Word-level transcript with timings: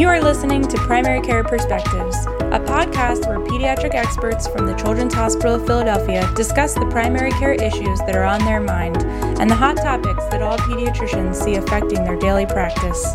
You 0.00 0.08
are 0.08 0.18
listening 0.18 0.66
to 0.66 0.78
Primary 0.78 1.20
Care 1.20 1.44
Perspectives, 1.44 2.16
a 2.24 2.58
podcast 2.58 3.28
where 3.28 3.38
pediatric 3.38 3.94
experts 3.94 4.48
from 4.48 4.64
the 4.64 4.72
Children's 4.72 5.12
Hospital 5.12 5.56
of 5.56 5.66
Philadelphia 5.66 6.26
discuss 6.34 6.72
the 6.72 6.86
primary 6.86 7.32
care 7.32 7.52
issues 7.52 7.98
that 8.06 8.16
are 8.16 8.24
on 8.24 8.42
their 8.46 8.62
mind 8.62 8.96
and 9.38 9.50
the 9.50 9.54
hot 9.54 9.76
topics 9.76 10.24
that 10.28 10.40
all 10.40 10.56
pediatricians 10.56 11.34
see 11.34 11.56
affecting 11.56 12.02
their 12.02 12.16
daily 12.16 12.46
practice. 12.46 13.12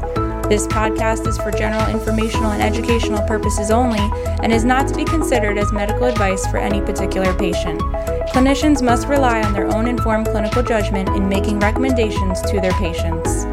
This 0.48 0.68
podcast 0.68 1.26
is 1.26 1.40
for 1.40 1.50
general 1.50 1.90
informational 1.90 2.52
and 2.52 2.62
educational 2.62 3.26
purposes 3.26 3.72
only 3.72 4.08
and 4.44 4.54
is 4.54 4.64
not 4.64 4.88
to 4.88 4.96
be 4.96 5.06
considered 5.06 5.58
as 5.58 5.74
medical 5.74 6.04
advice 6.04 6.46
for 6.46 6.58
any 6.58 6.82
particular 6.82 7.34
patient. 7.34 7.82
Clinicians 8.30 8.84
must 8.84 9.08
rely 9.08 9.42
on 9.42 9.54
their 9.54 9.76
own 9.76 9.88
informed 9.88 10.28
clinical 10.28 10.62
judgment 10.62 11.10
in 11.10 11.28
making 11.28 11.58
recommendations 11.58 12.42
to 12.42 12.62
their 12.62 12.74
patients. 12.74 13.48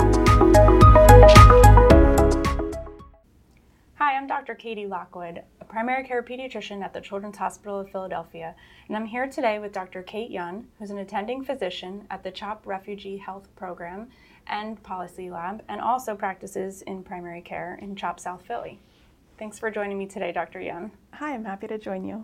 Dr. 4.52 4.60
Katie 4.60 4.86
Lockwood, 4.86 5.42
a 5.62 5.64
primary 5.64 6.04
care 6.04 6.22
pediatrician 6.22 6.82
at 6.82 6.92
the 6.92 7.00
Children's 7.00 7.38
Hospital 7.38 7.80
of 7.80 7.90
Philadelphia, 7.90 8.54
and 8.86 8.94
I'm 8.94 9.06
here 9.06 9.26
today 9.26 9.58
with 9.58 9.72
Dr. 9.72 10.02
Kate 10.02 10.30
Yun, 10.30 10.68
who's 10.78 10.90
an 10.90 10.98
attending 10.98 11.42
physician 11.42 12.06
at 12.10 12.22
the 12.22 12.30
CHOP 12.30 12.66
Refugee 12.66 13.16
Health 13.16 13.48
Program 13.56 14.10
and 14.46 14.82
PolicyLab, 14.82 15.62
and 15.70 15.80
also 15.80 16.14
practices 16.14 16.82
in 16.82 17.02
primary 17.02 17.40
care 17.40 17.78
in 17.80 17.96
CHOP 17.96 18.20
South 18.20 18.44
Philly. 18.44 18.78
Thanks 19.38 19.58
for 19.58 19.70
joining 19.70 19.96
me 19.96 20.06
today, 20.06 20.32
Dr. 20.32 20.60
Yun. 20.60 20.90
Hi, 21.14 21.32
I'm 21.32 21.46
happy 21.46 21.68
to 21.68 21.78
join 21.78 22.04
you. 22.04 22.22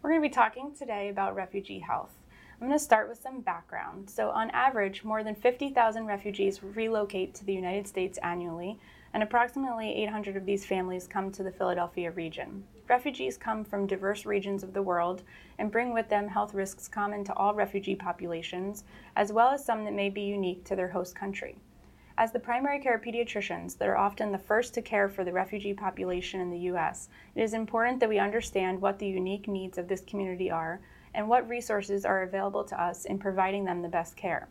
We're 0.00 0.08
going 0.08 0.22
to 0.22 0.28
be 0.30 0.34
talking 0.34 0.72
today 0.74 1.10
about 1.10 1.36
refugee 1.36 1.80
health. 1.80 2.14
I'm 2.58 2.68
going 2.68 2.78
to 2.78 2.82
start 2.82 3.06
with 3.06 3.20
some 3.20 3.42
background. 3.42 4.08
So, 4.08 4.30
on 4.30 4.48
average, 4.52 5.04
more 5.04 5.22
than 5.22 5.34
50,000 5.34 6.06
refugees 6.06 6.62
relocate 6.62 7.34
to 7.34 7.44
the 7.44 7.52
United 7.52 7.86
States 7.86 8.18
annually, 8.22 8.80
and 9.16 9.22
approximately 9.22 9.94
800 10.02 10.36
of 10.36 10.44
these 10.44 10.66
families 10.66 11.06
come 11.06 11.32
to 11.32 11.42
the 11.42 11.50
Philadelphia 11.50 12.10
region. 12.10 12.62
Refugees 12.86 13.38
come 13.38 13.64
from 13.64 13.86
diverse 13.86 14.26
regions 14.26 14.62
of 14.62 14.74
the 14.74 14.82
world 14.82 15.22
and 15.58 15.72
bring 15.72 15.94
with 15.94 16.10
them 16.10 16.28
health 16.28 16.52
risks 16.52 16.86
common 16.86 17.24
to 17.24 17.34
all 17.34 17.54
refugee 17.54 17.94
populations, 17.94 18.84
as 19.16 19.32
well 19.32 19.48
as 19.48 19.64
some 19.64 19.84
that 19.84 19.94
may 19.94 20.10
be 20.10 20.20
unique 20.20 20.66
to 20.66 20.76
their 20.76 20.90
host 20.90 21.16
country. 21.16 21.56
As 22.18 22.30
the 22.30 22.38
primary 22.38 22.78
care 22.78 22.98
pediatricians 23.02 23.78
that 23.78 23.88
are 23.88 23.96
often 23.96 24.32
the 24.32 24.38
first 24.38 24.74
to 24.74 24.82
care 24.82 25.08
for 25.08 25.24
the 25.24 25.32
refugee 25.32 25.72
population 25.72 26.42
in 26.42 26.50
the 26.50 26.68
U.S., 26.72 27.08
it 27.34 27.40
is 27.40 27.54
important 27.54 28.00
that 28.00 28.10
we 28.10 28.18
understand 28.18 28.82
what 28.82 28.98
the 28.98 29.08
unique 29.08 29.48
needs 29.48 29.78
of 29.78 29.88
this 29.88 30.02
community 30.02 30.50
are 30.50 30.82
and 31.14 31.26
what 31.26 31.48
resources 31.48 32.04
are 32.04 32.24
available 32.24 32.64
to 32.64 32.78
us 32.78 33.06
in 33.06 33.18
providing 33.18 33.64
them 33.64 33.80
the 33.80 33.88
best 33.88 34.14
care. 34.14 34.50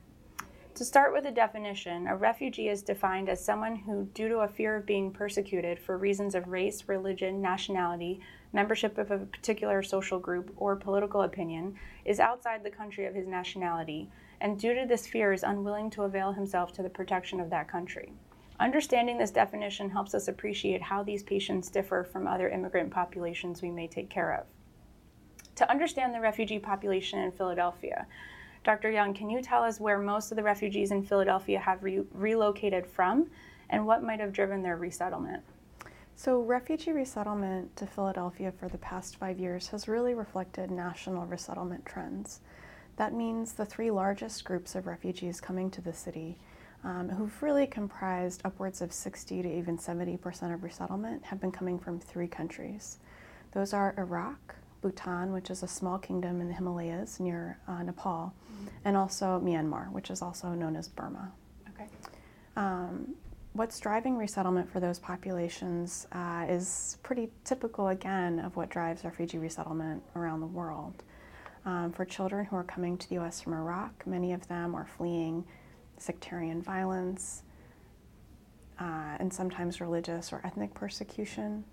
To 0.76 0.84
start 0.84 1.14
with 1.14 1.26
a 1.26 1.32
definition, 1.32 2.06
a 2.06 2.18
refugee 2.18 2.68
is 2.68 2.84
defined 2.84 3.30
as 3.30 3.42
someone 3.42 3.78
who, 3.78 4.10
due 4.14 4.28
to 4.28 4.40
a 4.40 4.48
fear 4.50 4.76
of 4.76 4.86
being 4.86 5.10
persecuted 5.10 5.80
for 5.80 5.98
reasons 5.98 6.36
of 6.36 6.50
race, 6.50 6.90
religion, 6.90 7.42
nationality, 7.42 8.20
membership 8.52 8.98
of 8.98 9.10
a 9.10 9.20
particular 9.20 9.82
social 9.82 10.20
group, 10.20 10.54
or 10.58 10.76
political 10.76 11.22
opinion, 11.22 11.76
is 12.04 12.20
outside 12.20 12.62
the 12.62 12.70
country 12.70 13.06
of 13.06 13.16
his 13.16 13.26
nationality, 13.26 14.10
and 14.42 14.60
due 14.60 14.74
to 14.74 14.86
this 14.86 15.08
fear 15.08 15.32
is 15.32 15.44
unwilling 15.44 15.90
to 15.92 16.04
avail 16.04 16.34
himself 16.34 16.74
to 16.74 16.84
the 16.84 16.90
protection 16.90 17.40
of 17.40 17.50
that 17.50 17.70
country. 17.70 18.12
Understanding 18.60 19.18
this 19.18 19.32
definition 19.32 19.90
helps 19.90 20.14
us 20.14 20.28
appreciate 20.28 20.82
how 20.82 21.04
these 21.04 21.24
patients 21.24 21.70
differ 21.70 22.04
from 22.04 22.28
other 22.28 22.50
immigrant 22.50 22.92
populations 22.92 23.62
we 23.62 23.72
may 23.72 23.88
take 23.88 24.10
care 24.10 24.34
of. 24.34 24.46
To 25.56 25.72
understand 25.72 26.14
the 26.14 26.20
refugee 26.20 26.60
population 26.60 27.20
in 27.20 27.32
Philadelphia, 27.32 28.08
Dr. 28.66 28.90
Yun, 28.90 29.14
can 29.14 29.30
you 29.30 29.44
tell 29.44 29.62
us 29.62 29.80
where 29.80 30.00
most 30.00 30.32
of 30.32 30.38
the 30.38 30.44
refugees 30.44 30.90
in 30.90 31.04
Philadelphia 31.04 31.60
have 31.60 31.84
re- 31.84 32.02
relocated 32.12 32.88
from 32.88 33.30
and 33.70 33.86
what 33.86 34.02
might 34.02 34.20
have 34.20 34.34
driven 34.34 34.64
their 34.64 34.76
resettlement? 34.76 35.44
So, 36.16 36.42
refugee 36.42 36.92
resettlement 36.92 37.76
to 37.76 37.86
Philadelphia 37.86 38.52
for 38.52 38.68
the 38.68 38.80
past 38.80 39.18
five 39.18 39.38
years 39.38 39.68
has 39.68 39.88
really 39.88 40.16
reflected 40.16 40.72
national 40.72 41.28
resettlement 41.28 41.86
trends. 41.86 42.40
That 42.96 43.14
means 43.14 43.54
the 43.54 43.66
three 43.66 43.92
largest 43.92 44.44
groups 44.46 44.74
of 44.74 44.88
refugees 44.88 45.40
coming 45.40 45.70
to 45.70 45.82
the 45.82 45.94
city, 45.94 46.40
um, 46.84 47.10
who've 47.10 47.44
really 47.44 47.68
comprised 47.68 48.42
upwards 48.46 48.82
of 48.82 48.92
60 48.92 49.44
to 49.44 49.58
even 49.58 49.78
70% 49.78 50.52
of 50.52 50.64
resettlement, 50.64 51.24
have 51.26 51.40
been 51.40 51.52
coming 51.52 51.78
from 51.78 52.00
three 52.00 52.28
countries. 52.28 52.98
Those 53.52 53.74
are 53.74 53.94
Iraq, 54.00 54.56
Bhutan, 54.86 55.34
which 55.34 55.50
is 55.50 55.64
a 55.64 55.68
small 55.68 55.98
kingdom 55.98 56.40
in 56.42 56.48
the 56.48 56.54
Himalayas 56.54 57.20
near 57.20 57.58
uh, 57.68 57.82
Nepal, 57.82 58.32
mm-hmm. 58.54 58.68
and 58.86 58.96
also 58.96 59.42
Myanmar, 59.44 59.92
which 59.92 60.12
is 60.12 60.22
also 60.22 60.50
known 60.50 60.76
as 60.76 60.88
Burma. 60.88 61.32
Okay. 61.70 61.88
Um, 62.56 63.16
what's 63.54 63.80
driving 63.80 64.16
resettlement 64.16 64.72
for 64.72 64.80
those 64.80 65.00
populations 65.00 66.06
uh, 66.12 66.46
is 66.48 66.98
pretty 67.02 67.32
typical, 67.46 67.88
again, 67.88 68.38
of 68.38 68.56
what 68.56 68.70
drives 68.70 69.04
refugee 69.04 69.40
resettlement 69.40 70.04
around 70.16 70.42
the 70.42 70.46
world. 70.46 71.02
Um, 71.66 71.92
for 71.92 72.06
children 72.06 72.46
who 72.46 72.56
are 72.56 72.64
coming 72.64 72.96
to 72.96 73.10
the 73.10 73.18
US 73.18 73.42
from 73.42 73.54
Iraq, 73.54 74.06
many 74.06 74.34
of 74.34 74.48
them 74.48 74.76
are 74.76 74.86
fleeing 74.86 75.46
sectarian 75.98 76.62
violence 76.62 77.42
uh, 78.80 79.18
and 79.20 79.34
sometimes 79.34 79.82
religious 79.82 80.32
or 80.32 80.42
ethnic 80.44 80.76
persecution. 80.76 81.64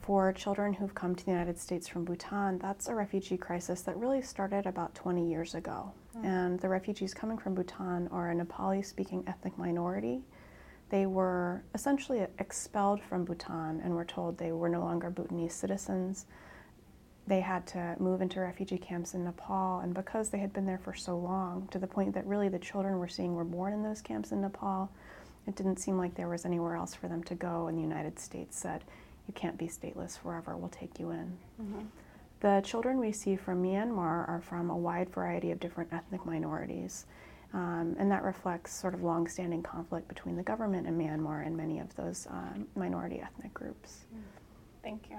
For 0.00 0.32
children 0.32 0.72
who've 0.72 0.94
come 0.94 1.14
to 1.14 1.24
the 1.24 1.30
United 1.30 1.58
States 1.58 1.86
from 1.86 2.04
Bhutan, 2.04 2.58
that's 2.58 2.88
a 2.88 2.94
refugee 2.94 3.36
crisis 3.36 3.82
that 3.82 3.96
really 3.96 4.22
started 4.22 4.66
about 4.66 4.94
20 4.94 5.28
years 5.28 5.54
ago. 5.54 5.92
Mm. 6.16 6.24
And 6.24 6.60
the 6.60 6.68
refugees 6.68 7.14
coming 7.14 7.38
from 7.38 7.54
Bhutan 7.54 8.08
are 8.10 8.30
a 8.30 8.34
Nepali 8.34 8.84
speaking 8.84 9.22
ethnic 9.26 9.56
minority. 9.58 10.22
They 10.88 11.06
were 11.06 11.62
essentially 11.74 12.26
expelled 12.38 13.00
from 13.02 13.24
Bhutan 13.24 13.80
and 13.84 13.94
were 13.94 14.04
told 14.04 14.38
they 14.38 14.52
were 14.52 14.68
no 14.68 14.80
longer 14.80 15.10
Bhutanese 15.10 15.54
citizens 15.54 16.26
they 17.30 17.40
had 17.40 17.64
to 17.64 17.96
move 18.00 18.22
into 18.22 18.40
refugee 18.40 18.76
camps 18.76 19.14
in 19.14 19.24
Nepal, 19.24 19.80
and 19.80 19.94
because 19.94 20.30
they 20.30 20.38
had 20.38 20.52
been 20.52 20.66
there 20.66 20.80
for 20.82 20.92
so 20.92 21.16
long, 21.16 21.68
to 21.70 21.78
the 21.78 21.86
point 21.86 22.12
that 22.14 22.26
really 22.26 22.48
the 22.48 22.58
children 22.58 22.98
we're 22.98 23.08
seeing 23.08 23.34
were 23.34 23.44
born 23.44 23.72
in 23.72 23.84
those 23.84 24.02
camps 24.02 24.32
in 24.32 24.40
Nepal, 24.40 24.90
it 25.46 25.54
didn't 25.54 25.78
seem 25.78 25.96
like 25.96 26.16
there 26.16 26.28
was 26.28 26.44
anywhere 26.44 26.74
else 26.74 26.92
for 26.92 27.06
them 27.06 27.22
to 27.24 27.36
go, 27.36 27.68
and 27.68 27.78
the 27.78 27.82
United 27.82 28.18
States 28.18 28.58
said, 28.58 28.82
You 29.30 29.34
can't 29.34 29.56
be 29.56 29.68
stateless 29.68 30.18
forever, 30.18 30.56
we'll 30.56 30.70
take 30.70 30.98
you 30.98 31.12
in. 31.12 31.38
Mm-hmm. 31.62 31.82
The 32.40 32.62
children 32.64 32.98
we 32.98 33.12
see 33.12 33.36
from 33.36 33.62
Myanmar 33.62 34.28
are 34.28 34.42
from 34.44 34.70
a 34.70 34.76
wide 34.76 35.08
variety 35.08 35.52
of 35.52 35.60
different 35.60 35.92
ethnic 35.92 36.26
minorities. 36.26 37.06
Um, 37.54 37.94
and 38.00 38.10
that 38.10 38.24
reflects 38.24 38.74
sort 38.74 38.92
of 38.92 39.04
long-standing 39.04 39.62
conflict 39.62 40.08
between 40.08 40.34
the 40.34 40.42
government 40.42 40.88
and 40.88 41.00
Myanmar 41.00 41.46
and 41.46 41.56
many 41.56 41.78
of 41.78 41.94
those 41.94 42.26
um, 42.28 42.66
minority 42.74 43.20
ethnic 43.20 43.54
groups. 43.54 43.98
Thank 44.82 45.08
you. 45.10 45.18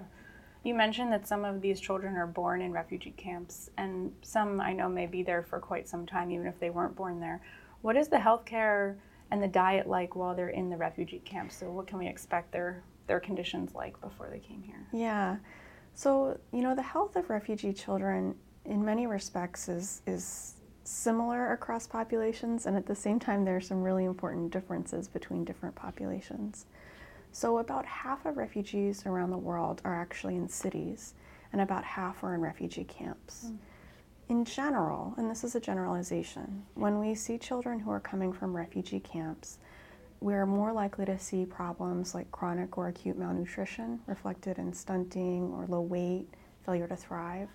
You 0.66 0.74
mentioned 0.74 1.14
that 1.14 1.26
some 1.26 1.46
of 1.46 1.62
these 1.62 1.80
children 1.80 2.18
are 2.18 2.28
born 2.28 2.62
in 2.62 2.74
refugee 2.74 3.14
camps, 3.16 3.70
and 3.78 4.12
some 4.24 4.60
I 4.60 4.74
know 4.74 4.90
may 4.90 5.06
be 5.06 5.24
there 5.24 5.42
for 5.42 5.62
quite 5.62 5.88
some 5.88 6.06
time, 6.06 6.32
even 6.32 6.48
if 6.48 6.60
they 6.60 6.70
weren't 6.70 6.98
born 6.98 7.22
there. 7.22 7.42
What 7.82 7.96
is 7.96 8.10
the 8.10 8.18
healthcare 8.18 8.98
and 9.32 9.42
the 9.42 9.48
diet 9.48 9.88
like 9.88 10.18
while 10.18 10.36
they're 10.36 10.50
in 10.50 10.70
the 10.70 10.76
refugee 10.76 11.22
camps? 11.24 11.56
So, 11.56 11.72
what 11.72 11.88
can 11.88 11.98
we 11.98 12.08
expect 12.08 12.52
their 12.52 12.84
their 13.12 13.20
conditions 13.20 13.76
like 13.76 14.00
before 14.00 14.30
they 14.32 14.40
came 14.40 14.64
here? 14.64 14.88
Yeah, 14.94 15.36
so 15.94 16.40
you 16.54 16.62
know 16.62 16.74
the 16.74 16.82
health 16.82 17.18
of 17.18 17.30
refugee 17.30 17.74
children, 17.74 18.36
in 18.64 18.86
many 18.86 19.06
respects, 19.06 19.68
is 19.68 20.02
is 20.08 20.56
similar 20.86 21.52
across 21.52 21.86
populations, 21.86 22.68
and 22.68 22.78
at 22.78 22.86
the 22.86 22.96
same 22.96 23.20
time, 23.20 23.44
there 23.44 23.58
are 23.58 23.68
some 23.72 23.84
really 23.84 24.06
important 24.06 24.50
differences 24.50 25.10
between 25.10 25.44
different 25.44 25.76
populations. 25.76 26.68
So, 27.34 27.58
about 27.58 27.86
half 27.86 28.26
of 28.26 28.38
refugees 28.38 29.06
around 29.06 29.32
the 29.32 29.38
world 29.38 29.82
are 29.84 29.94
actually 29.94 30.38
in 30.38 30.48
cities, 30.48 31.14
and 31.52 31.60
about 31.60 31.84
half 31.84 32.24
are 32.24 32.34
in 32.34 32.40
refugee 32.40 32.86
camps. 32.86 33.48
Mm. 33.48 33.58
In 34.30 34.46
general, 34.46 35.14
and 35.18 35.30
this 35.30 35.44
is 35.44 35.56
a 35.56 35.60
generalization, 35.60 36.64
when 36.76 36.98
we 36.98 37.14
see 37.14 37.38
children 37.38 37.78
who 37.78 37.92
are 37.92 38.00
coming 38.00 38.32
from 38.32 38.56
refugee 38.56 39.02
camps, 39.02 39.58
we're 40.22 40.46
more 40.46 40.72
likely 40.72 41.04
to 41.04 41.18
see 41.18 41.46
problems 41.46 42.14
like 42.14 42.32
chronic 42.32 42.78
or 42.78 42.88
acute 42.88 43.18
malnutrition 43.18 44.00
reflected 44.06 44.60
in 44.60 44.72
stunting 44.72 45.52
or 45.52 45.66
low 45.68 45.82
weight, 45.82 46.28
failure 46.64 46.88
to 46.88 46.96
thrive. 46.96 47.50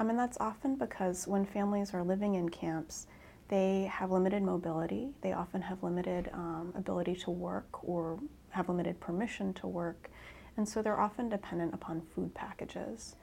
Um, 0.00 0.10
and 0.10 0.18
that's 0.18 0.36
often 0.40 0.74
because 0.74 1.28
when 1.28 1.46
families 1.46 1.94
are 1.94 2.02
living 2.02 2.34
in 2.34 2.48
camps, 2.48 3.06
they 3.46 3.88
have 3.92 4.10
limited 4.10 4.42
mobility, 4.42 5.10
they 5.22 5.32
often 5.32 5.62
have 5.62 5.82
limited 5.82 6.28
um, 6.34 6.72
ability 6.76 7.14
to 7.14 7.30
work 7.30 7.84
or 7.84 8.18
have 8.50 8.68
limited 8.68 8.98
permission 9.00 9.54
to 9.54 9.66
work, 9.68 10.10
and 10.56 10.68
so 10.68 10.82
they're 10.82 11.00
often 11.00 11.28
dependent 11.28 11.72
upon 11.72 12.02
food 12.14 12.34
packages. 12.34 13.14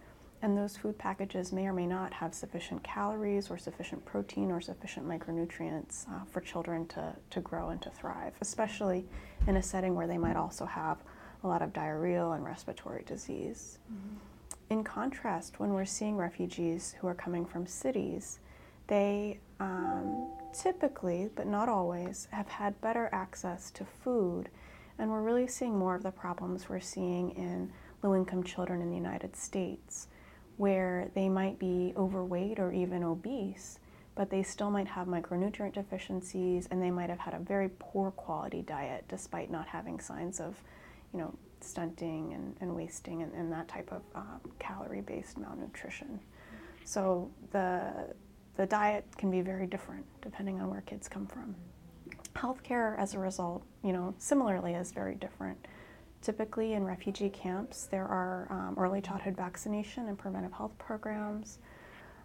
And 0.46 0.56
those 0.56 0.78
food 0.78 0.96
packages 1.00 1.52
may 1.52 1.66
or 1.66 1.74
may 1.74 1.88
not 1.88 2.14
have 2.14 2.36
sufficient 2.36 2.84
calories 2.84 3.50
or 3.50 3.58
sufficient 3.58 4.06
protein 4.06 4.52
or 4.52 4.62
sufficient 4.62 5.08
micronutrients 5.08 6.08
uh, 6.08 6.24
for 6.30 6.40
children 6.40 6.86
to, 6.90 7.16
to 7.32 7.42
grow 7.42 7.70
and 7.70 7.82
to 7.82 7.90
thrive, 7.90 8.34
especially 8.42 9.08
in 9.48 9.56
a 9.56 9.64
setting 9.64 9.96
where 9.96 10.06
they 10.06 10.20
might 10.20 10.36
also 10.36 10.64
have 10.68 11.00
a 11.44 11.48
lot 11.48 11.64
of 11.64 11.74
diarrheal 11.74 12.36
and 12.36 12.46
respiratory 12.46 13.02
disease. 13.08 13.80
Mm-hmm. 13.92 14.18
In 14.70 14.84
contrast, 14.84 15.60
when 15.60 15.72
we're 15.74 15.84
seeing 15.84 16.16
refugees 16.16 16.96
who 17.02 17.08
are 17.08 17.16
coming 17.16 17.44
from 17.44 17.66
cities, 17.66 18.38
they 18.86 19.40
um, 19.60 20.28
typically, 20.54 21.28
but 21.36 21.48
not 21.48 21.70
always, 21.70 22.28
have 22.30 22.50
had 22.50 22.80
better 22.82 23.10
access 23.12 23.72
to 23.72 23.84
food 23.84 24.50
And 24.98 25.10
we're 25.10 25.22
really 25.22 25.48
seeing 25.48 25.78
more 25.78 25.96
of 25.96 26.04
the 26.04 26.12
problems 26.12 26.70
we're 26.70 26.80
seeing 26.80 27.32
in 27.32 27.72
low 28.02 28.16
income 28.16 28.44
children 28.44 28.82
in 28.82 28.90
the 28.90 28.96
United 28.96 29.36
States, 29.36 30.08
where 30.58 31.10
they 31.14 31.28
might 31.30 31.60
be 31.60 31.94
overweight 31.98 32.60
or 32.60 32.72
even 32.72 33.04
obese, 33.04 33.80
but 34.16 34.30
they 34.30 34.42
still 34.42 34.72
might 34.72 34.88
have 34.88 35.08
micronutrient 35.08 35.74
deficiencies 35.74 36.68
and 36.72 36.82
they 36.82 36.92
might 36.92 37.10
have 37.10 37.20
had 37.20 37.34
a 37.34 37.40
very 37.40 37.70
poor 37.80 38.12
quality 38.12 38.62
diet 38.62 39.04
despite 39.10 39.52
not 39.52 39.68
having 39.68 40.00
signs 40.00 40.40
of, 40.40 40.56
you 41.14 41.20
know, 41.20 41.34
stunting 41.60 42.34
and, 42.34 42.56
and 42.62 42.74
wasting 42.74 43.24
and, 43.24 43.34
and 43.34 43.52
that 43.52 43.68
type 43.68 43.92
of 43.92 44.02
um, 44.16 44.40
calorie 44.60 45.02
based 45.02 45.38
malnutrition. 45.38 46.20
So 46.86 47.30
the, 47.52 48.14
the 48.56 48.66
diet 48.66 49.06
can 49.18 49.30
be 49.30 49.42
very 49.42 49.68
different 49.68 50.06
depending 50.22 50.62
on 50.62 50.70
where 50.70 50.82
kids 50.82 51.10
come 51.10 51.26
from. 51.26 51.56
Healthcare, 52.36 52.98
as 53.00 53.14
a 53.14 53.20
result, 53.20 53.64
you 53.84 53.94
know, 53.94 54.14
similarly 54.18 54.74
is 54.74 54.92
very 54.92 55.16
different. 55.16 55.58
Typically, 56.26 56.74
in 56.74 56.84
refugee 56.84 57.30
camps, 57.30 57.86
there 57.86 58.08
are 58.08 58.48
um, 58.50 58.74
early 58.80 59.00
childhood 59.00 59.38
vaccination 59.38 60.08
and 60.08 60.18
preventive 60.18 60.52
health 60.52 60.76
programs, 60.80 61.60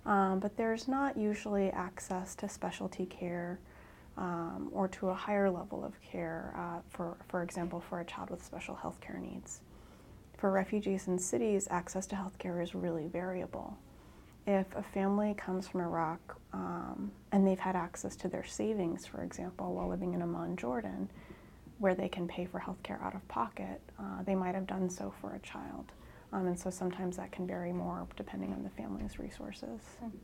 um, 0.07 0.41
but 0.41 0.57
there's 0.57 0.89
not 0.89 1.19
usually 1.19 1.69
access 1.73 2.35
to 2.35 2.49
specialty 2.49 3.05
care 3.05 3.59
um, 4.17 4.71
or 4.73 4.89
to 4.89 5.11
a 5.11 5.15
higher 5.15 5.51
level 5.51 5.85
of 5.85 6.01
care, 6.01 6.55
uh, 6.57 6.81
for, 6.89 7.19
for 7.29 7.43
example, 7.43 7.79
for 7.79 8.01
a 8.01 8.05
child 8.07 8.31
with 8.31 8.43
special 8.43 8.75
health 8.75 8.99
care 9.03 9.19
needs. 9.19 9.61
For 10.39 10.51
refugees 10.51 11.07
in 11.07 11.19
cities, 11.19 11.69
access 11.71 12.07
to 12.07 12.17
health 12.17 12.39
care 12.39 12.63
is 12.63 12.75
really 12.75 13.07
variable. 13.07 13.77
If 14.47 14.75
a 14.77 14.83
family 14.83 15.35
comes 15.35 15.69
from 15.69 15.83
Iraq 15.83 16.39
um, 16.55 17.13
and 17.33 17.47
they've 17.47 17.59
had 17.59 17.77
access 17.77 18.17
to 18.17 18.29
their 18.29 18.45
savings, 18.45 19.05
for 19.05 19.23
example, 19.23 19.75
while 19.75 19.89
living 19.89 20.15
in 20.15 20.23
Amman, 20.23 20.57
Jordan, 20.57 21.11
where 21.81 21.95
they 21.95 22.09
can 22.09 22.29
pay 22.29 22.45
for 22.45 22.59
health 22.59 22.81
care 22.83 23.01
out 23.03 23.15
of 23.15 23.27
pocket, 23.27 23.81
uh, 23.99 24.23
they 24.25 24.35
might 24.35 24.55
have 24.55 24.67
done 24.67 24.89
so 24.89 25.13
for 25.21 25.35
a 25.35 25.39
child. 25.41 25.87
Um, 26.33 26.47
and 26.47 26.59
so 26.59 26.71
sometimes 26.71 27.17
that 27.17 27.33
can 27.33 27.47
vary 27.47 27.73
more 27.73 28.07
depending 28.17 28.53
on 28.53 28.63
the 28.63 28.71
family's 28.71 29.19
resources. 29.19 29.81
Mm-hmm. 30.05 30.17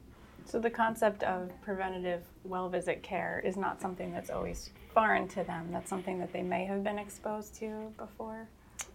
So 0.44 0.60
the 0.60 0.70
concept 0.70 1.24
of 1.24 1.50
preventative 1.62 2.22
well 2.44 2.68
visit 2.68 3.02
care 3.02 3.42
is 3.44 3.56
not 3.56 3.80
something 3.80 4.12
that's 4.12 4.30
always 4.30 4.70
foreign 4.94 5.26
to 5.28 5.42
them. 5.42 5.70
That's 5.72 5.90
something 5.90 6.20
that 6.20 6.32
they 6.32 6.42
may 6.42 6.64
have 6.66 6.84
been 6.84 7.00
exposed 7.00 7.54
to 7.56 7.92
before. 7.98 8.48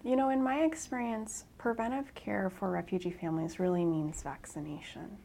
You 0.04 0.16
know, 0.16 0.30
in 0.30 0.42
my 0.42 0.62
experience, 0.62 1.46
preventive 1.58 2.14
care 2.16 2.50
for 2.50 2.70
refugee 2.72 3.12
families 3.12 3.60
really 3.60 3.84
means 3.84 4.22
vaccination. 4.22 5.18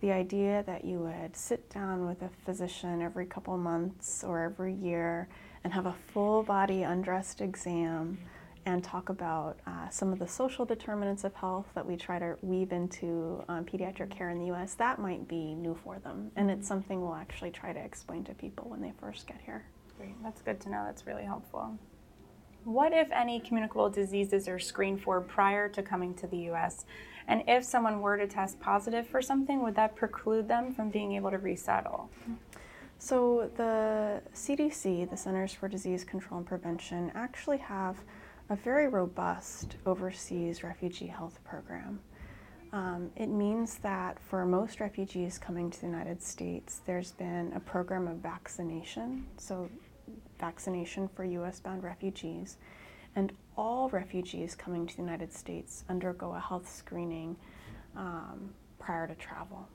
The 0.00 0.12
idea 0.12 0.62
that 0.66 0.84
you 0.84 0.98
would 1.00 1.34
sit 1.34 1.68
down 1.70 2.06
with 2.06 2.22
a 2.22 2.28
physician 2.44 3.02
every 3.02 3.26
couple 3.26 3.56
months 3.56 4.22
or 4.22 4.42
every 4.42 4.74
year 4.74 5.28
and 5.64 5.72
have 5.72 5.86
a 5.86 5.94
full 6.12 6.42
body 6.42 6.82
undressed 6.82 7.40
exam 7.40 8.18
and 8.66 8.82
talk 8.82 9.08
about 9.08 9.58
uh, 9.66 9.88
some 9.90 10.12
of 10.12 10.18
the 10.18 10.28
social 10.28 10.64
determinants 10.64 11.24
of 11.24 11.34
health 11.34 11.66
that 11.74 11.84
we 11.84 11.96
try 11.96 12.18
to 12.18 12.36
weave 12.42 12.72
into 12.72 13.42
um, 13.48 13.64
pediatric 13.64 14.10
care 14.10 14.30
in 14.30 14.38
the 14.38 14.52
US, 14.52 14.74
that 14.74 14.98
might 14.98 15.26
be 15.28 15.54
new 15.54 15.76
for 15.84 15.98
them. 15.98 16.30
And 16.36 16.50
it's 16.50 16.66
something 16.66 17.00
we'll 17.00 17.14
actually 17.14 17.50
try 17.50 17.72
to 17.72 17.80
explain 17.80 18.24
to 18.24 18.34
people 18.34 18.68
when 18.70 18.80
they 18.80 18.92
first 19.00 19.26
get 19.26 19.40
here. 19.44 19.64
Great, 19.98 20.14
that's 20.22 20.42
good 20.42 20.60
to 20.62 20.70
know. 20.70 20.82
That's 20.86 21.06
really 21.06 21.24
helpful. 21.24 21.78
What, 22.64 22.94
if 22.94 23.12
any, 23.12 23.40
communicable 23.40 23.90
diseases 23.90 24.48
are 24.48 24.58
screened 24.58 25.02
for 25.02 25.20
prior 25.20 25.68
to 25.68 25.82
coming 25.82 26.14
to 26.14 26.26
the 26.26 26.50
US? 26.50 26.86
And 27.28 27.42
if 27.46 27.64
someone 27.64 28.00
were 28.00 28.16
to 28.16 28.26
test 28.26 28.60
positive 28.60 29.06
for 29.06 29.20
something, 29.20 29.62
would 29.62 29.74
that 29.76 29.94
preclude 29.94 30.48
them 30.48 30.72
from 30.74 30.88
being 30.88 31.12
able 31.12 31.30
to 31.30 31.38
resettle? 31.38 32.10
So, 32.98 33.50
the 33.56 34.22
CDC, 34.34 35.10
the 35.10 35.16
Centers 35.16 35.52
for 35.52 35.68
Disease 35.68 36.04
Control 36.04 36.38
and 36.38 36.46
Prevention, 36.46 37.12
actually 37.14 37.58
have 37.58 37.96
a 38.48 38.56
very 38.56 38.88
robust 38.88 39.76
overseas 39.84 40.62
refugee 40.62 41.06
health 41.06 41.38
program. 41.44 42.00
Um, 42.72 43.10
it 43.14 43.28
means 43.28 43.76
that 43.78 44.18
for 44.18 44.44
most 44.44 44.80
refugees 44.80 45.38
coming 45.38 45.70
to 45.70 45.80
the 45.80 45.86
United 45.86 46.22
States, 46.22 46.80
there's 46.86 47.12
been 47.12 47.52
a 47.54 47.60
program 47.60 48.08
of 48.08 48.16
vaccination, 48.16 49.26
so 49.36 49.70
vaccination 50.40 51.08
for 51.08 51.24
US 51.24 51.60
bound 51.60 51.84
refugees. 51.84 52.58
And 53.16 53.32
all 53.56 53.88
refugees 53.90 54.54
coming 54.56 54.86
to 54.86 54.96
the 54.96 55.02
United 55.02 55.32
States 55.32 55.84
undergo 55.88 56.32
a 56.32 56.40
health 56.40 56.68
screening 56.68 57.36
um, 57.96 58.50
prior 58.78 59.06
to 59.06 59.14
travel. 59.14 59.68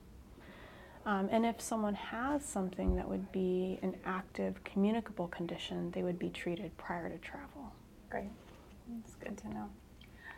Um, 1.06 1.28
and 1.30 1.46
if 1.46 1.60
someone 1.60 1.94
has 1.94 2.44
something 2.44 2.96
that 2.96 3.08
would 3.08 3.32
be 3.32 3.78
an 3.82 3.96
active 4.04 4.62
communicable 4.64 5.28
condition, 5.28 5.90
they 5.92 6.02
would 6.02 6.18
be 6.18 6.28
treated 6.28 6.76
prior 6.76 7.08
to 7.08 7.18
travel. 7.18 7.72
Great. 8.10 8.30
That's 8.88 9.14
good 9.14 9.38
to 9.38 9.48
know. 9.48 9.68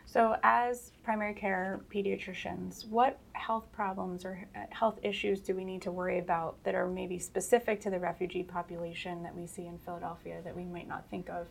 So, 0.05 0.35
as 0.43 0.91
primary 1.03 1.33
care 1.33 1.81
pediatricians, 1.93 2.87
what 2.87 3.19
health 3.33 3.65
problems 3.71 4.25
or 4.25 4.45
uh, 4.55 4.59
health 4.69 4.99
issues 5.01 5.39
do 5.39 5.55
we 5.55 5.63
need 5.63 5.81
to 5.83 5.91
worry 5.91 6.19
about 6.19 6.61
that 6.63 6.75
are 6.75 6.87
maybe 6.87 7.17
specific 7.17 7.81
to 7.81 7.89
the 7.89 7.99
refugee 7.99 8.43
population 8.43 9.23
that 9.23 9.35
we 9.35 9.47
see 9.47 9.65
in 9.65 9.79
Philadelphia 9.79 10.41
that 10.43 10.55
we 10.55 10.65
might 10.65 10.87
not 10.87 11.09
think 11.09 11.29
of 11.29 11.47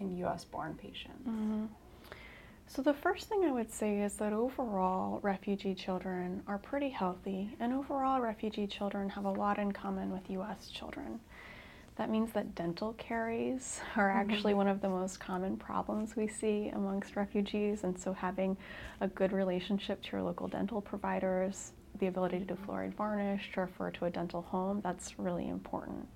in 0.00 0.16
US 0.24 0.44
born 0.44 0.74
patients? 0.74 1.28
Mm-hmm. 1.28 1.66
So, 2.72 2.82
the 2.82 2.94
first 2.94 3.28
thing 3.28 3.44
I 3.44 3.50
would 3.50 3.72
say 3.72 4.00
is 4.02 4.14
that 4.18 4.32
overall, 4.32 5.18
refugee 5.22 5.74
children 5.74 6.40
are 6.46 6.56
pretty 6.56 6.88
healthy, 6.88 7.56
and 7.58 7.72
overall, 7.72 8.20
refugee 8.20 8.68
children 8.68 9.08
have 9.08 9.24
a 9.24 9.30
lot 9.30 9.58
in 9.58 9.72
common 9.72 10.12
with 10.12 10.30
US 10.30 10.68
children. 10.68 11.18
That 11.96 12.10
means 12.10 12.30
that 12.30 12.54
dental 12.54 12.92
caries 12.92 13.80
are 13.96 14.08
mm-hmm. 14.10 14.18
actually 14.20 14.52
mm-hmm. 14.52 14.58
one 14.58 14.68
of 14.68 14.80
the 14.82 14.88
most 14.88 15.18
common 15.18 15.56
problems 15.56 16.14
we 16.14 16.28
see 16.28 16.68
amongst 16.68 17.16
refugees, 17.16 17.82
and 17.82 17.98
so 17.98 18.12
having 18.12 18.56
a 19.00 19.08
good 19.08 19.32
relationship 19.32 20.00
to 20.04 20.12
your 20.12 20.22
local 20.22 20.46
dental 20.46 20.80
providers, 20.80 21.72
the 21.98 22.06
ability 22.06 22.38
to 22.38 22.44
do 22.44 22.54
fluoride 22.54 22.94
varnish, 22.94 23.50
to 23.54 23.62
refer 23.62 23.90
to 23.90 24.04
a 24.04 24.10
dental 24.10 24.42
home, 24.42 24.80
that's 24.80 25.18
really 25.18 25.48
important. 25.48 26.06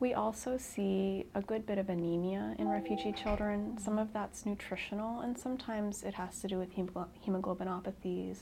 We 0.00 0.14
also 0.14 0.56
see 0.56 1.26
a 1.34 1.42
good 1.42 1.66
bit 1.66 1.76
of 1.76 1.90
anemia 1.90 2.54
in 2.58 2.68
refugee 2.68 3.12
children. 3.12 3.76
Some 3.78 3.98
of 3.98 4.14
that's 4.14 4.46
nutritional, 4.46 5.20
and 5.20 5.38
sometimes 5.38 6.02
it 6.02 6.14
has 6.14 6.40
to 6.40 6.48
do 6.48 6.58
with 6.58 6.74
hemoglobinopathies 6.74 8.38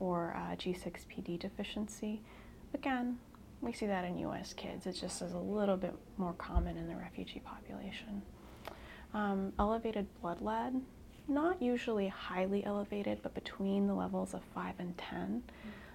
or 0.00 0.34
uh, 0.34 0.56
G6PD 0.56 1.38
deficiency. 1.38 2.22
Again, 2.72 3.18
we 3.60 3.74
see 3.74 3.86
that 3.86 4.06
in 4.06 4.16
US 4.18 4.54
kids. 4.54 4.86
It 4.86 4.92
just 4.92 5.20
is 5.20 5.34
a 5.34 5.38
little 5.38 5.76
bit 5.76 5.94
more 6.16 6.32
common 6.32 6.78
in 6.78 6.88
the 6.88 6.96
refugee 6.96 7.40
population. 7.40 8.22
Um, 9.12 9.52
elevated 9.58 10.06
blood 10.22 10.40
lead, 10.40 10.80
not 11.28 11.60
usually 11.60 12.08
highly 12.08 12.64
elevated, 12.64 13.18
but 13.22 13.34
between 13.34 13.86
the 13.86 13.94
levels 13.94 14.32
of 14.32 14.40
5 14.54 14.74
and 14.78 14.96
10. 14.96 15.42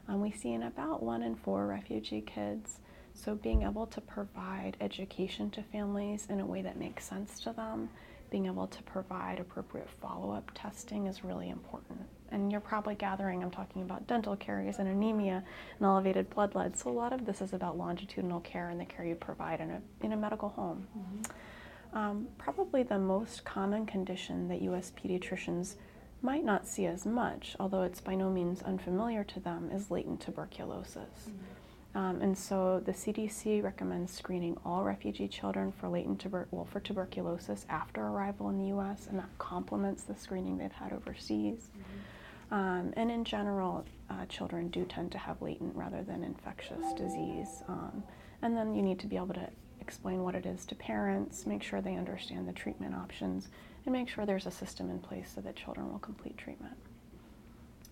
Um, 0.07 0.22
we 0.22 0.29
see 0.31 0.53
in 0.53 0.63
about 0.63 1.01
1 1.01 1.24
in 1.24 1.36
4 1.36 1.65
refugee 1.65 2.22
kids. 2.22 2.79
So, 3.23 3.35
being 3.35 3.63
able 3.63 3.85
to 3.88 4.01
provide 4.01 4.77
education 4.79 5.49
to 5.51 5.61
families 5.61 6.27
in 6.29 6.39
a 6.39 6.45
way 6.45 6.61
that 6.61 6.77
makes 6.77 7.03
sense 7.05 7.39
to 7.41 7.51
them, 7.51 7.89
being 8.31 8.45
able 8.45 8.67
to 8.67 8.83
provide 8.83 9.39
appropriate 9.39 9.89
follow 9.89 10.31
up 10.31 10.51
testing 10.55 11.07
is 11.07 11.23
really 11.23 11.49
important 11.49 11.99
and 12.31 12.51
you're 12.51 12.61
probably 12.61 12.95
gathering 12.95 13.43
I'm 13.43 13.51
talking 13.51 13.81
about 13.81 14.07
dental 14.07 14.35
caries 14.35 14.79
and 14.79 14.88
anemia 14.88 15.43
and 15.77 15.85
elevated 15.85 16.29
blood 16.29 16.55
lead. 16.55 16.77
So 16.77 16.89
a 16.89 16.91
lot 16.91 17.13
of 17.13 17.25
this 17.25 17.41
is 17.41 17.53
about 17.53 17.77
longitudinal 17.77 18.39
care 18.41 18.69
and 18.69 18.79
the 18.79 18.85
care 18.85 19.05
you 19.05 19.15
provide 19.15 19.59
in 19.59 19.71
a, 19.71 19.81
in 20.05 20.13
a 20.13 20.17
medical 20.17 20.49
home. 20.49 20.88
Mm-hmm. 20.97 21.97
Um, 21.97 22.27
probably 22.38 22.83
the 22.83 22.99
most 22.99 23.43
common 23.45 23.85
condition 23.85 24.47
that 24.49 24.61
U.S. 24.63 24.91
pediatricians 24.91 25.75
might 26.21 26.43
not 26.43 26.67
see 26.67 26.85
as 26.85 27.05
much, 27.05 27.55
although 27.59 27.81
it's 27.81 28.01
by 28.01 28.13
no 28.13 28.29
means 28.29 28.61
unfamiliar 28.61 29.23
to 29.23 29.39
them, 29.39 29.71
is 29.73 29.89
latent 29.89 30.21
tuberculosis. 30.21 30.97
Mm-hmm. 31.27 31.58
Um, 32.00 32.22
and 32.22 32.38
so 32.38 32.82
the 32.86 32.94
CDC 32.94 33.62
recommends 33.62 34.13
screening 34.13 34.56
all 34.63 34.86
refugee 34.86 35.27
children 35.27 35.74
for 35.74 35.89
latent 35.89 36.22
tuber- 36.22 36.48
well, 36.50 36.63
for 36.63 36.79
tuberculosis 36.79 37.65
after 37.68 38.01
arrival 38.01 38.48
in 38.50 38.58
the 38.58 38.68
U.S., 38.68 39.08
and 39.10 39.20
that 39.20 39.27
complements 39.38 40.03
the 40.03 40.15
screening 40.15 40.58
they've 40.58 40.72
had 40.72 40.94
overseas. 40.94 41.68
Mm-hmm. 41.68 42.53
Um, 42.53 42.94
and 42.96 43.12
in 43.12 43.25
general, 43.25 43.84
uh, 44.10 44.25
children 44.27 44.70
do 44.70 44.86
tend 44.86 45.12
to 45.12 45.18
have 45.18 45.41
latent 45.41 45.75
rather 45.75 46.01
than 46.01 46.24
infectious 46.24 46.94
disease. 46.96 47.63
Um, 47.68 48.01
and 48.41 48.56
then 48.56 48.74
you 48.74 48.82
need 48.82 49.00
to 49.00 49.08
be 49.08 49.18
able 49.18 49.34
to 49.34 49.50
explain 49.82 50.24
what 50.24 50.36
it 50.36 50.46
is 50.46 50.65
to 50.68 50.75
parents, 50.75 51.46
make 51.46 51.62
sure 51.62 51.82
they 51.82 51.96
understand 51.96 52.48
the 52.48 52.53
treatment 52.53 52.96
options, 52.96 53.50
and 53.86 53.91
make 53.91 54.08
sure 54.08 54.25
there's 54.25 54.46
a 54.46 54.51
system 54.51 54.89
in 54.89 55.00
place 55.00 55.34
so 55.36 55.41
that 55.41 55.58
children 55.58 55.91
will 55.91 56.00
complete 56.00 56.38
treatment. 56.38 56.77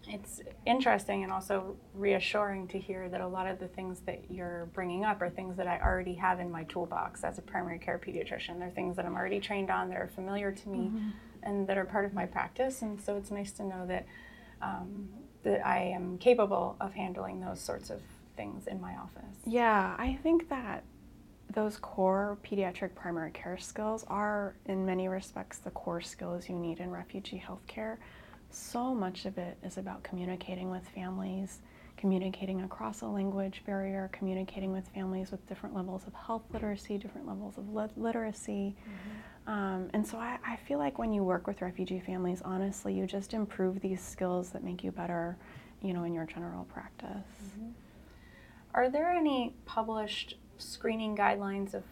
It's 0.10 0.42
interesting 0.66 1.24
and 1.24 1.32
also 1.32 1.76
reassuring 1.94 2.68
to 2.70 2.80
hear 2.80 3.10
that 3.10 3.22
a 3.22 3.28
lot 3.28 3.48
of 3.48 3.60
the 3.60 3.68
things 3.68 4.00
that 4.02 4.32
you're 4.32 4.68
bringing 4.74 5.04
up 5.04 5.22
are 5.22 5.30
things 5.30 5.58
that 5.58 5.68
I 5.68 5.80
already 5.80 6.16
have 6.16 6.40
in 6.40 6.50
my 6.50 6.64
toolbox 6.64 7.24
as 7.24 7.38
a 7.38 7.42
primary 7.42 7.80
care 7.80 8.00
pediatrician. 8.00 8.60
They're 8.60 8.70
things 8.70 8.96
that 8.96 9.06
I'm 9.06 9.16
already 9.16 9.40
trained 9.40 9.70
on, 9.70 9.90
that 9.90 9.98
are 9.98 10.08
familiar 10.08 10.52
to 10.52 10.70
me, 10.70 10.88
mm-hmm. 10.88 11.10
and 11.44 11.68
that 11.68 11.78
are 11.78 11.86
part 11.86 12.06
of 12.06 12.14
my 12.14 12.26
practice. 12.26 12.82
And 12.82 13.02
so 13.02 13.18
it's 13.18 13.32
nice 13.32 13.52
to 13.54 13.64
know 13.64 13.86
that 13.88 14.06
um, 14.62 15.10
that 15.44 15.66
I 15.66 15.80
am 15.80 16.18
capable 16.18 16.76
of 16.82 16.94
handling 16.94 17.40
those 17.40 17.60
sorts 17.60 17.90
of 17.90 18.02
things 18.36 18.68
in 18.68 18.82
my 18.82 18.96
office. 18.96 19.38
Yeah, 19.46 19.96
I 19.98 20.18
think 20.24 20.50
that 20.50 20.84
those 21.54 21.78
core 21.78 22.38
pediatric 22.44 22.94
primary 22.96 23.32
care 23.32 23.58
skills 23.58 24.04
are, 24.08 24.56
in 24.66 24.86
many 24.86 25.08
respects, 25.08 25.60
the 25.60 25.72
core 25.72 26.02
skills 26.02 26.50
you 26.50 26.56
need 26.56 26.80
in 26.80 26.92
refugee 26.92 27.44
healthcare. 27.46 27.98
So 28.50 28.94
much 28.94 29.26
of 29.26 29.38
it 29.38 29.58
is 29.64 29.78
about 29.78 30.04
communicating 30.04 30.70
with 30.70 30.88
families, 30.90 31.62
communicating 31.98 32.62
across 32.62 33.02
a 33.02 33.08
language 33.08 33.64
barrier, 33.66 34.10
communicating 34.14 34.72
with 34.72 34.88
families 34.90 35.32
with 35.32 35.46
different 35.48 35.76
levels 35.76 36.06
of 36.08 36.14
health 36.14 36.44
literacy, 36.54 36.98
different 36.98 37.28
levels 37.28 37.58
of 37.58 37.70
lit- 37.70 37.98
literacy. 37.98 38.76
Mm-hmm. 38.80 39.52
Um, 39.52 39.90
and 39.94 40.06
so 40.06 40.18
I, 40.18 40.38
I, 40.46 40.58
feel 40.58 40.78
like 40.78 41.00
when 41.00 41.14
you 41.14 41.24
work 41.24 41.48
with 41.48 41.62
refugee 41.62 42.02
families, 42.02 42.42
honestly, 42.44 42.94
you 42.94 43.08
just 43.08 43.34
improve 43.34 43.80
these 43.80 44.02
skills 44.02 44.50
that 44.50 44.62
make 44.62 44.84
you 44.84 44.92
better, 44.92 45.38
you 45.82 45.94
know, 45.94 46.04
in 46.04 46.14
your 46.14 46.26
general 46.26 46.66
practice. 46.66 47.08
Mm-hmm. 47.08 47.70
Are 48.74 48.90
there 48.90 49.10
any 49.10 49.56
published 49.66 50.36
screening 50.58 51.16
guidelines 51.16 51.74
of 51.74 51.84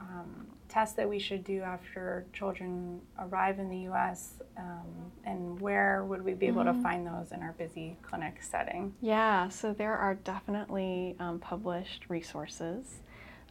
um, 0.00 0.48
tests 0.74 0.96
that 0.96 1.08
we 1.08 1.20
should 1.20 1.44
do 1.44 1.62
after 1.62 2.26
children 2.32 3.00
arrive 3.20 3.60
in 3.60 3.68
the 3.68 3.78
U.S. 3.90 4.40
Um, 4.58 5.12
and 5.24 5.60
where 5.60 6.04
would 6.04 6.22
we 6.22 6.34
be 6.34 6.46
able 6.46 6.64
mm-hmm. 6.64 6.78
to 6.78 6.82
find 6.82 7.06
those 7.06 7.30
in 7.30 7.42
our 7.42 7.52
busy 7.52 7.96
clinic 8.02 8.42
setting? 8.42 8.92
Yeah, 9.00 9.48
so 9.48 9.72
there 9.72 9.96
are 9.96 10.16
definitely 10.16 11.14
um, 11.20 11.38
published 11.38 12.06
resources. 12.08 13.02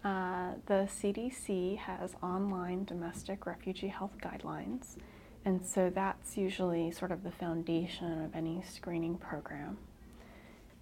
Uh, 0.04 0.56
the 0.66 0.90
CDC 0.92 1.78
has 1.78 2.14
online 2.22 2.84
domestic 2.84 3.46
refugee 3.46 3.88
health 3.88 4.18
guidelines, 4.22 4.98
and 5.46 5.66
so 5.66 5.90
that's 5.90 6.36
usually 6.36 6.92
sort 6.92 7.14
of 7.14 7.24
the 7.24 7.32
foundation 7.32 8.22
of 8.26 8.36
any 8.36 8.62
screening 8.70 9.18
program. 9.18 9.78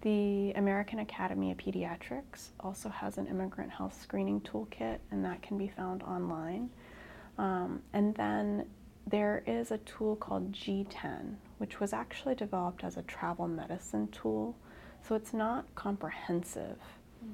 The 0.02 0.50
American 0.56 0.98
Academy 0.98 1.52
of 1.52 1.58
Pediatrics 1.58 2.48
also 2.58 2.88
has 2.88 3.18
an 3.18 3.28
immigrant 3.28 3.70
health 3.70 4.00
screening 4.00 4.40
toolkit, 4.40 4.98
and 5.12 5.24
that 5.24 5.42
can 5.42 5.56
be 5.56 5.68
found 5.68 6.02
online. 6.02 6.70
Um, 7.38 7.82
and 7.92 8.14
then 8.16 8.66
there 9.06 9.44
is 9.46 9.70
a 9.70 9.78
tool 9.78 10.16
called 10.16 10.52
GIDEON, 10.52 11.36
which 11.58 11.78
was 11.78 11.92
actually 11.92 12.34
developed 12.34 12.82
as 12.82 12.96
a 12.96 13.02
travel 13.02 13.46
medicine 13.46 14.08
tool. 14.08 14.56
So 15.06 15.14
it's 15.14 15.32
not 15.32 15.72
comprehensive, 15.76 16.78
mm. 17.24 17.32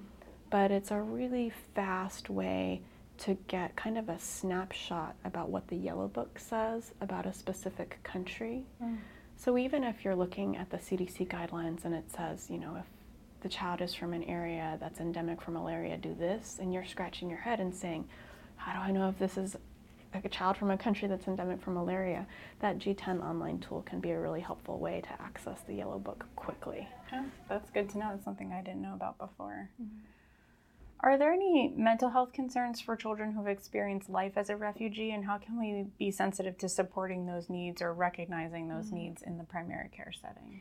but 0.50 0.70
it's 0.70 0.90
a 0.90 1.00
really 1.00 1.52
fast 1.75 2.28
way 2.28 2.82
to 3.18 3.34
get 3.48 3.76
kind 3.76 3.98
of 3.98 4.08
a 4.10 4.18
snapshot 4.18 5.16
about 5.25 5.48
what 5.48 5.68
the 5.68 5.76
Yellow 5.76 6.06
Book 6.06 6.38
says 6.38 6.92
about 7.00 7.26
a 7.26 7.32
specific 7.32 7.98
country. 8.02 8.64
Mm. 8.82 8.98
So 9.38 9.57
even 9.57 9.85
if 9.85 10.04
you're 10.04 10.16
looking 10.16 10.57
at 10.57 10.68
the 10.68 10.78
CDC 10.78 11.28
guidelines 11.28 11.85
and 11.85 11.95
it 11.95 12.11
says, 12.11 12.50
you 12.50 12.59
know, 12.59 12.75
if 12.76 12.87
the 13.40 13.49
child 13.49 13.80
is 13.80 13.95
from 13.95 14.12
an 14.12 14.25
area 14.25 14.76
that's 14.80 14.99
endemic 14.99 15.40
for 15.40 15.52
malaria, 15.52 15.97
do 15.97 16.12
this, 16.12 16.59
and 16.61 16.75
you're 16.75 16.85
scratching 16.85 17.30
your 17.30 17.38
head 17.38 17.61
and 17.61 17.73
saying, 17.73 18.09
how 18.57 18.73
do 18.73 18.78
I 18.80 18.90
know 18.90 19.09
if 19.09 19.16
this 19.16 19.38
is 19.38 19.57
like 20.12 20.25
a 20.25 20.28
child 20.28 20.57
from 20.57 20.73
a 20.73 20.76
country 20.76 21.07
that's 21.07 21.28
endemic 21.28 21.62
for 21.62 21.71
malaria? 21.71 22.26
That 22.59 22.80
GIDEON 22.80 23.23
online 23.23 23.61
tool 23.61 23.83
can 23.83 24.00
be 24.00 24.11
a 24.11 24.18
really 24.18 24.40
helpful 24.40 24.80
way 24.80 25.02
to 25.02 25.23
access 25.23 25.61
the 25.68 25.75
Yellow 25.75 26.00
Book 26.00 26.26
quickly. 26.35 26.88
Yeah, 27.12 27.26
that's 27.49 27.71
good 27.71 27.88
to 27.90 27.99
know. 27.99 28.11
It's 28.16 28.25
something 28.25 28.52
I 28.52 28.61
didn't 28.61 28.83
know 28.83 28.95
about 28.95 29.18
before. 29.18 29.71
Mm-hmm. 29.80 29.99
Are 31.00 31.17
there 31.17 31.33
any 31.33 31.73
mental 31.76 32.09
health 32.09 32.33
concerns 32.33 32.81
for 32.81 32.97
children 32.97 33.33
who've 33.33 33.47
experienced 33.47 34.11
life 34.11 34.33
as 34.37 34.50
a 34.50 34.57
refugee, 34.57 35.12
and 35.12 35.25
how 35.25 35.38
can 35.38 35.59
we 35.59 35.87
be 35.99 36.11
sensitive 36.11 36.59
to 36.59 36.69
supporting 36.69 37.26
those 37.26 37.49
needs 37.49 37.81
or 37.81 37.93
recognizing 37.93 38.69
those 38.69 38.87
mm-hmm. 38.87 38.97
needs 38.97 39.23
in 39.23 39.38
the 39.38 39.45
primary 39.45 39.90
care 39.90 40.12
setting? 40.21 40.61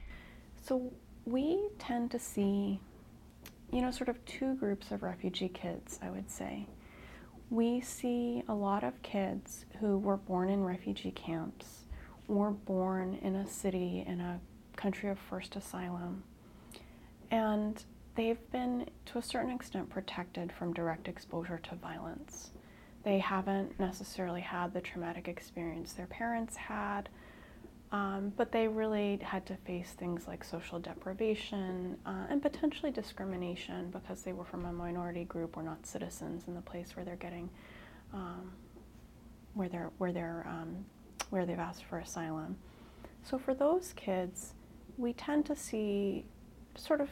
So, 0.62 0.94
we 1.26 1.70
tend 1.80 2.12
to 2.12 2.20
see, 2.20 2.80
you 3.72 3.82
know, 3.82 3.92
sort 3.92 4.10
of 4.10 4.24
two 4.26 4.54
groups 4.56 4.92
of 4.92 5.02
refugee 5.02 5.50
kids, 5.50 6.00
I 6.02 6.12
would 6.12 6.30
say. 6.30 6.68
We 7.50 7.82
see 7.82 8.44
a 8.48 8.54
lot 8.54 8.84
of 8.84 9.02
kids 9.02 9.66
who 9.80 9.98
were 9.98 10.18
born 10.18 10.50
in 10.50 10.64
refugee 10.64 11.12
camps 11.12 11.86
or 12.28 12.52
born 12.52 13.18
in 13.22 13.36
a 13.36 13.48
city 13.48 14.04
in 14.06 14.20
a 14.20 14.40
country 14.76 15.10
of 15.10 15.18
first 15.18 15.56
asylum. 15.56 16.24
And 17.32 17.84
they've 18.18 18.52
been, 18.52 18.90
to 19.06 19.20
a 19.20 19.22
certain 19.22 19.52
extent, 19.52 19.90
protected 19.90 20.52
from 20.52 20.74
direct 20.74 21.08
exposure 21.08 21.60
to 21.60 21.76
violence. 21.76 22.50
They 23.04 23.20
haven't 23.20 23.80
necessarily 23.80 24.42
had 24.42 24.74
the 24.74 24.82
traumatic 24.82 25.30
experience 25.30 25.94
their 25.94 26.08
parents 26.08 26.58
had, 26.58 27.08
um, 27.92 28.34
but 28.36 28.52
they 28.52 28.68
really 28.68 29.20
had 29.22 29.46
to 29.46 29.56
face 29.56 29.92
things 29.98 30.28
like 30.28 30.44
social 30.44 30.80
deprivation 30.80 31.96
uh, 32.06 32.26
and 32.30 32.42
potentially 32.42 32.92
discrimination 32.92 33.92
because 33.92 34.24
they 34.24 34.34
were 34.34 34.44
from 34.44 34.66
a 34.66 34.74
minority 34.74 35.24
group 35.24 35.56
or 35.56 35.64
not 35.64 35.86
citizens 35.86 36.48
in 36.48 36.56
the 36.56 36.62
place 36.62 36.98
where 36.98 37.06
they're 37.06 37.16
getting, 37.16 37.50
um, 38.14 38.52
where 39.54 39.70
they're 39.70 39.92
where 40.00 40.12
they're 40.12 40.46
um, 40.50 40.84
where 41.30 41.46
they've 41.46 41.60
asked 41.60 41.86
for 41.86 42.00
asylum. 42.00 42.58
So 43.24 43.38
for 43.38 43.54
those 43.54 43.94
kids, 43.96 44.54
we 44.98 45.14
tend 45.14 45.46
to 45.46 45.56
see 45.56 46.26
sort 46.76 47.00
of 47.00 47.10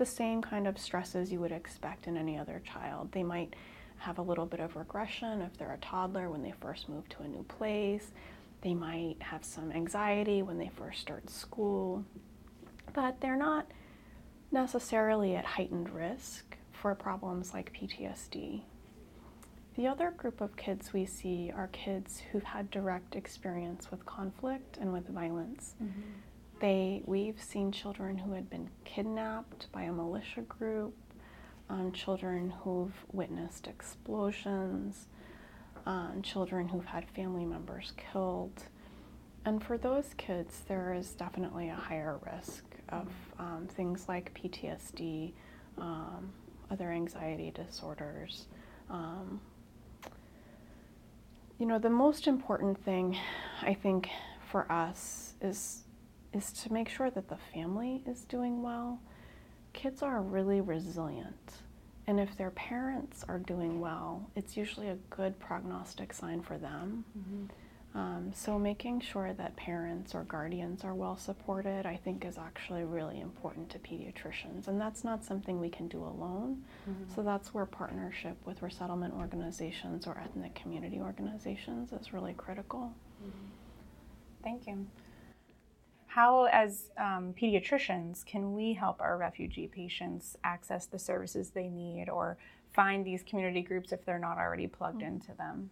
the 0.00 0.06
same 0.06 0.40
kind 0.40 0.66
of 0.66 0.78
stresses 0.78 1.30
you 1.30 1.38
would 1.40 1.52
expect 1.52 2.06
in 2.06 2.16
any 2.16 2.38
other 2.38 2.62
child. 2.64 3.12
They 3.12 3.22
might 3.22 3.54
have 3.98 4.16
a 4.16 4.22
little 4.22 4.46
bit 4.46 4.58
of 4.58 4.74
regression 4.74 5.42
if 5.42 5.58
they're 5.58 5.74
a 5.74 5.78
toddler 5.78 6.30
when 6.30 6.42
they 6.42 6.54
first 6.58 6.88
move 6.88 7.06
to 7.10 7.22
a 7.22 7.28
new 7.28 7.42
place. 7.42 8.10
They 8.62 8.72
might 8.72 9.16
have 9.18 9.44
some 9.44 9.70
anxiety 9.70 10.40
when 10.40 10.56
they 10.56 10.70
first 10.74 11.02
start 11.02 11.28
school, 11.28 12.02
but 12.94 13.20
they're 13.20 13.36
not 13.36 13.66
necessarily 14.50 15.36
at 15.36 15.44
heightened 15.44 15.90
risk 15.90 16.56
for 16.72 16.94
problems 16.94 17.52
like 17.52 17.74
PTSD. 17.74 18.62
The 19.76 19.86
other 19.86 20.12
group 20.12 20.40
of 20.40 20.56
kids 20.56 20.94
we 20.94 21.04
see 21.04 21.52
are 21.54 21.68
kids 21.68 22.22
who've 22.32 22.42
had 22.42 22.70
direct 22.70 23.16
experience 23.16 23.90
with 23.90 24.06
conflict 24.06 24.78
and 24.80 24.94
with 24.94 25.08
violence. 25.08 25.74
Mm-hmm. 25.82 26.00
They, 26.60 27.02
we've 27.06 27.40
seen 27.42 27.72
children 27.72 28.18
who 28.18 28.32
had 28.32 28.50
been 28.50 28.68
kidnapped 28.84 29.72
by 29.72 29.84
a 29.84 29.92
militia 29.92 30.42
group, 30.42 30.94
um, 31.70 31.90
children 31.92 32.50
who've 32.62 32.94
witnessed 33.12 33.66
explosions, 33.66 35.06
um, 35.86 36.20
children 36.22 36.68
who've 36.68 36.84
had 36.84 37.08
family 37.08 37.46
members 37.46 37.94
killed. 37.96 38.64
And 39.46 39.64
for 39.64 39.78
those 39.78 40.14
kids, 40.18 40.62
there 40.68 40.92
is 40.92 41.12
definitely 41.12 41.70
a 41.70 41.74
higher 41.74 42.20
risk 42.30 42.64
of 42.90 43.08
um, 43.38 43.66
things 43.66 44.06
like 44.06 44.34
PTSD, 44.34 45.32
um, 45.78 46.30
other 46.70 46.92
anxiety 46.92 47.52
disorders. 47.52 48.46
Um, 48.90 49.40
you 51.58 51.64
know, 51.64 51.78
the 51.78 51.88
most 51.88 52.26
important 52.26 52.82
thing, 52.84 53.16
I 53.62 53.72
think, 53.72 54.10
for 54.50 54.70
us 54.70 55.34
is 55.40 55.84
is 56.32 56.52
to 56.52 56.72
make 56.72 56.88
sure 56.88 57.10
that 57.10 57.28
the 57.28 57.38
family 57.52 58.02
is 58.06 58.24
doing 58.24 58.62
well. 58.62 59.00
Kids 59.72 60.02
are 60.02 60.22
really 60.22 60.60
resilient. 60.60 61.54
And 62.06 62.18
if 62.18 62.36
their 62.36 62.50
parents 62.50 63.24
are 63.28 63.38
doing 63.38 63.80
well, 63.80 64.28
it's 64.34 64.56
usually 64.56 64.88
a 64.88 64.96
good 65.10 65.38
prognostic 65.38 66.12
sign 66.12 66.42
for 66.42 66.58
them. 66.58 67.04
Mm-hmm. 67.16 67.98
Um, 67.98 68.30
so, 68.32 68.56
making 68.56 69.00
sure 69.00 69.32
that 69.32 69.56
parents 69.56 70.14
or 70.14 70.22
guardians 70.22 70.84
are 70.84 70.94
well 70.94 71.16
supported, 71.16 71.86
I 71.86 71.96
think, 71.96 72.24
is 72.24 72.38
actually 72.38 72.84
really 72.84 73.20
important 73.20 73.68
to 73.70 73.80
pediatricians. 73.80 74.68
And 74.68 74.80
that's 74.80 75.02
not 75.02 75.24
something 75.24 75.58
we 75.58 75.70
can 75.70 75.88
do 75.88 76.04
alone. 76.04 76.62
Mm-hmm. 76.88 77.14
So, 77.14 77.22
that's 77.22 77.52
where 77.52 77.66
partnership 77.66 78.36
with 78.44 78.62
resettlement 78.62 79.14
organizations 79.14 80.06
or 80.06 80.16
ethnic 80.18 80.54
community 80.54 81.00
organizations 81.00 81.92
is 81.92 82.12
really 82.12 82.34
critical. 82.34 82.94
Mm-hmm. 83.24 83.46
Thank 84.44 84.68
you. 84.68 84.86
How, 86.10 86.46
as 86.46 86.90
um, 86.98 87.32
pediatricians, 87.40 88.26
can 88.26 88.52
we 88.52 88.72
help 88.72 89.00
our 89.00 89.16
refugee 89.16 89.68
patients 89.68 90.36
access 90.42 90.86
the 90.86 90.98
services 90.98 91.50
they 91.50 91.68
need 91.68 92.08
or 92.08 92.36
find 92.72 93.04
these 93.04 93.22
community 93.22 93.62
groups 93.62 93.92
if 93.92 94.04
they're 94.04 94.18
not 94.18 94.36
already 94.36 94.66
plugged 94.66 95.02
mm-hmm. 95.02 95.14
into 95.14 95.32
them? 95.34 95.70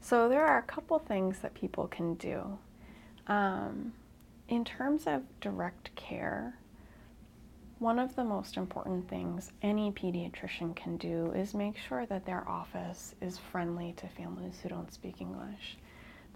So, 0.00 0.28
there 0.28 0.46
are 0.46 0.58
a 0.58 0.62
couple 0.62 1.00
things 1.00 1.40
that 1.40 1.52
people 1.52 1.88
can 1.88 2.14
do. 2.14 2.56
Um, 3.26 3.94
in 4.46 4.64
terms 4.64 5.08
of 5.08 5.22
direct 5.40 5.92
care, 5.96 6.56
one 7.80 7.98
of 7.98 8.14
the 8.14 8.22
most 8.22 8.56
important 8.56 9.08
things 9.08 9.50
any 9.62 9.90
pediatrician 9.90 10.76
can 10.76 10.96
do 10.96 11.32
is 11.32 11.54
make 11.54 11.76
sure 11.76 12.06
that 12.06 12.24
their 12.24 12.48
office 12.48 13.16
is 13.20 13.38
friendly 13.38 13.94
to 13.96 14.06
families 14.06 14.60
who 14.62 14.68
don't 14.68 14.94
speak 14.94 15.20
English. 15.20 15.76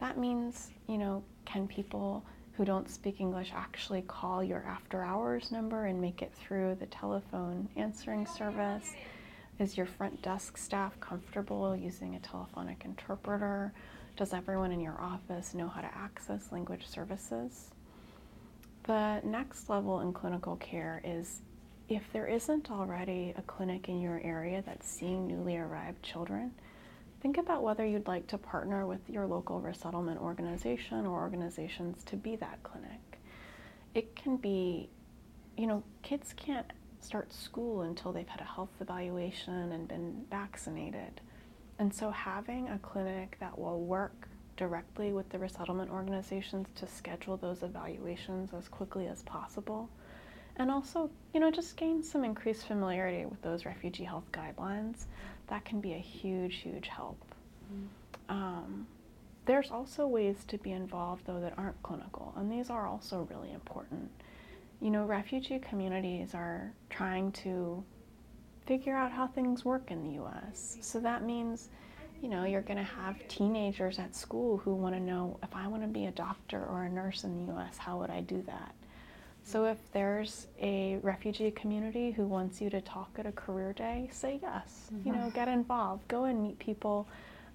That 0.01 0.19
means, 0.19 0.73
you 0.89 0.99
know, 0.99 1.23
can 1.45 1.69
people 1.69 2.25
who 2.59 2.65
don't 2.65 2.91
speak 2.91 3.21
English 3.21 3.53
actually 3.55 4.03
call 4.03 4.43
your 4.43 4.65
after 4.65 5.01
hours 5.05 5.53
number 5.53 5.87
and 5.87 6.01
make 6.01 6.23
it 6.23 6.33
through 6.35 6.75
the 6.75 6.87
telephone 6.87 7.69
answering 7.77 8.27
service? 8.27 8.95
Is 9.61 9.77
your 9.77 9.87
front 9.87 10.21
desk 10.23 10.57
staff 10.57 10.99
comfortable 10.99 11.77
using 11.77 12.17
a 12.17 12.19
telephonic 12.19 12.85
interpreter? 12.85 13.73
Does 14.17 14.35
everyone 14.35 14.73
in 14.73 14.81
your 14.81 15.01
office 15.01 15.55
know 15.55 15.69
how 15.69 15.83
to 15.83 15.97
access 15.97 16.51
language 16.51 16.85
services? 16.85 17.71
The 18.83 19.21
next 19.23 19.71
level 19.71 20.01
in 20.01 20.13
clinical 20.13 20.57
care 20.57 21.01
is 21.05 21.43
if 21.89 22.03
there 22.13 22.27
isn't 22.27 22.73
already 22.73 23.35
a 23.37 23.43
clinic 23.43 23.89
in 23.89 24.01
your 24.01 24.21
area 24.25 24.65
that's 24.67 24.91
seeing 24.91 25.29
newly 25.29 25.57
arrived 25.57 26.03
children, 26.03 26.53
think 27.21 27.39
about 27.39 27.63
whether 27.63 27.85
you'd 27.85 28.07
like 28.07 28.27
to 28.29 28.39
partner 28.39 28.87
with 28.87 29.01
your 29.09 29.27
local 29.27 29.61
resettlement 29.61 30.21
organization 30.21 31.07
or 31.07 31.21
organizations 31.21 32.05
to 32.05 32.17
be 32.17 32.37
that 32.37 32.63
clinic. 32.63 33.21
It 33.95 34.15
can 34.15 34.37
be, 34.37 34.89
you 35.57 35.67
know, 35.67 35.83
kids 36.03 36.33
can't 36.37 36.73
start 37.01 37.33
school 37.33 37.83
until 37.83 38.13
they've 38.13 38.29
had 38.29 38.41
a 38.41 38.45
health 38.45 38.71
evaluation 38.81 39.73
and 39.73 39.89
been 39.89 40.25
vaccinated. 40.31 41.21
And 41.79 41.93
so 41.93 42.11
having 42.11 42.69
a 42.69 42.79
clinic 42.79 43.37
that 43.41 43.59
will 43.59 43.81
work 43.81 44.29
directly 44.57 45.13
with 45.13 45.29
the 45.31 45.39
resettlement 45.39 45.91
organizations 45.91 46.67
to 46.75 46.87
schedule 46.87 47.37
those 47.37 47.63
evaluations 47.63 48.53
as 48.53 48.69
quickly 48.69 49.07
as 49.07 49.23
possible 49.23 49.89
and 50.59 50.71
also, 50.71 51.11
you 51.33 51.41
know, 51.41 51.51
just 51.51 51.77
gain 51.77 52.03
some 52.03 52.25
increased 52.25 52.67
familiarity 52.67 53.27
with 53.27 53.41
those 53.43 53.65
refugee 53.65 54.05
health 54.05 54.31
guidelines. 54.33 55.05
That 55.47 55.65
can 55.65 55.81
be 55.81 55.95
a 55.95 55.99
huge, 55.99 56.57
huge 56.57 56.89
help. 56.89 57.23
Mm-hmm. 57.73 58.35
Um, 58.37 58.87
there's 59.47 59.71
also 59.71 60.07
ways 60.07 60.45
to 60.49 60.59
be 60.59 60.73
involved, 60.73 61.27
though, 61.27 61.41
that 61.41 61.55
aren't 61.57 61.83
clinical, 61.83 62.35
and 62.37 62.53
these 62.53 62.69
are 62.69 62.87
also 62.87 63.27
really 63.31 63.53
important. 63.53 64.11
You 64.81 64.91
know, 64.91 65.05
refugee 65.05 65.59
communities 65.59 66.35
are 66.35 66.73
trying 66.91 67.33
to 67.33 67.83
figure 68.67 68.95
out 68.95 69.11
how 69.11 69.27
things 69.27 69.65
work 69.65 69.91
in 69.91 70.05
the 70.05 70.23
US. 70.23 70.77
So 70.83 71.01
that 71.01 71.23
means, 71.23 71.71
you 72.21 72.29
know, 72.29 72.45
you're 72.45 72.61
going 72.61 72.77
to 72.77 72.83
have 72.83 73.17
teenagers 73.29 73.99
at 73.99 74.15
school 74.15 74.59
who 74.59 74.75
want 74.75 74.95
to 74.95 75.01
know 75.01 75.39
if 75.43 75.57
I 75.57 75.67
want 75.67 75.83
to 75.83 75.89
be 75.89 76.05
a 76.05 76.11
doctor 76.11 76.63
or 76.67 76.85
a 76.85 76.91
nurse 76.91 77.25
in 77.25 77.47
the 77.47 77.53
US, 77.55 77.79
how 77.79 77.99
would 77.99 78.11
I 78.11 78.21
do 78.21 78.43
that? 78.43 78.75
So 79.49 79.65
if 79.65 79.79
there's 79.93 80.47
a 80.61 80.97
refugee 80.97 81.51
community 81.53 82.11
who 82.11 82.27
wants 82.27 82.61
you 82.61 82.69
to 82.69 82.83
talk 82.83 83.09
at 83.19 83.25
a 83.25 83.33
career 83.33 83.73
day, 83.73 84.11
say 84.13 84.39
yes. 84.43 84.91
Mm-hmm. 84.93 85.09
You 85.09 85.15
know, 85.15 85.31
get 85.35 85.49
involved. 85.49 86.07
Go 86.07 86.25
and 86.25 86.43
meet 86.43 86.59
people 86.59 87.09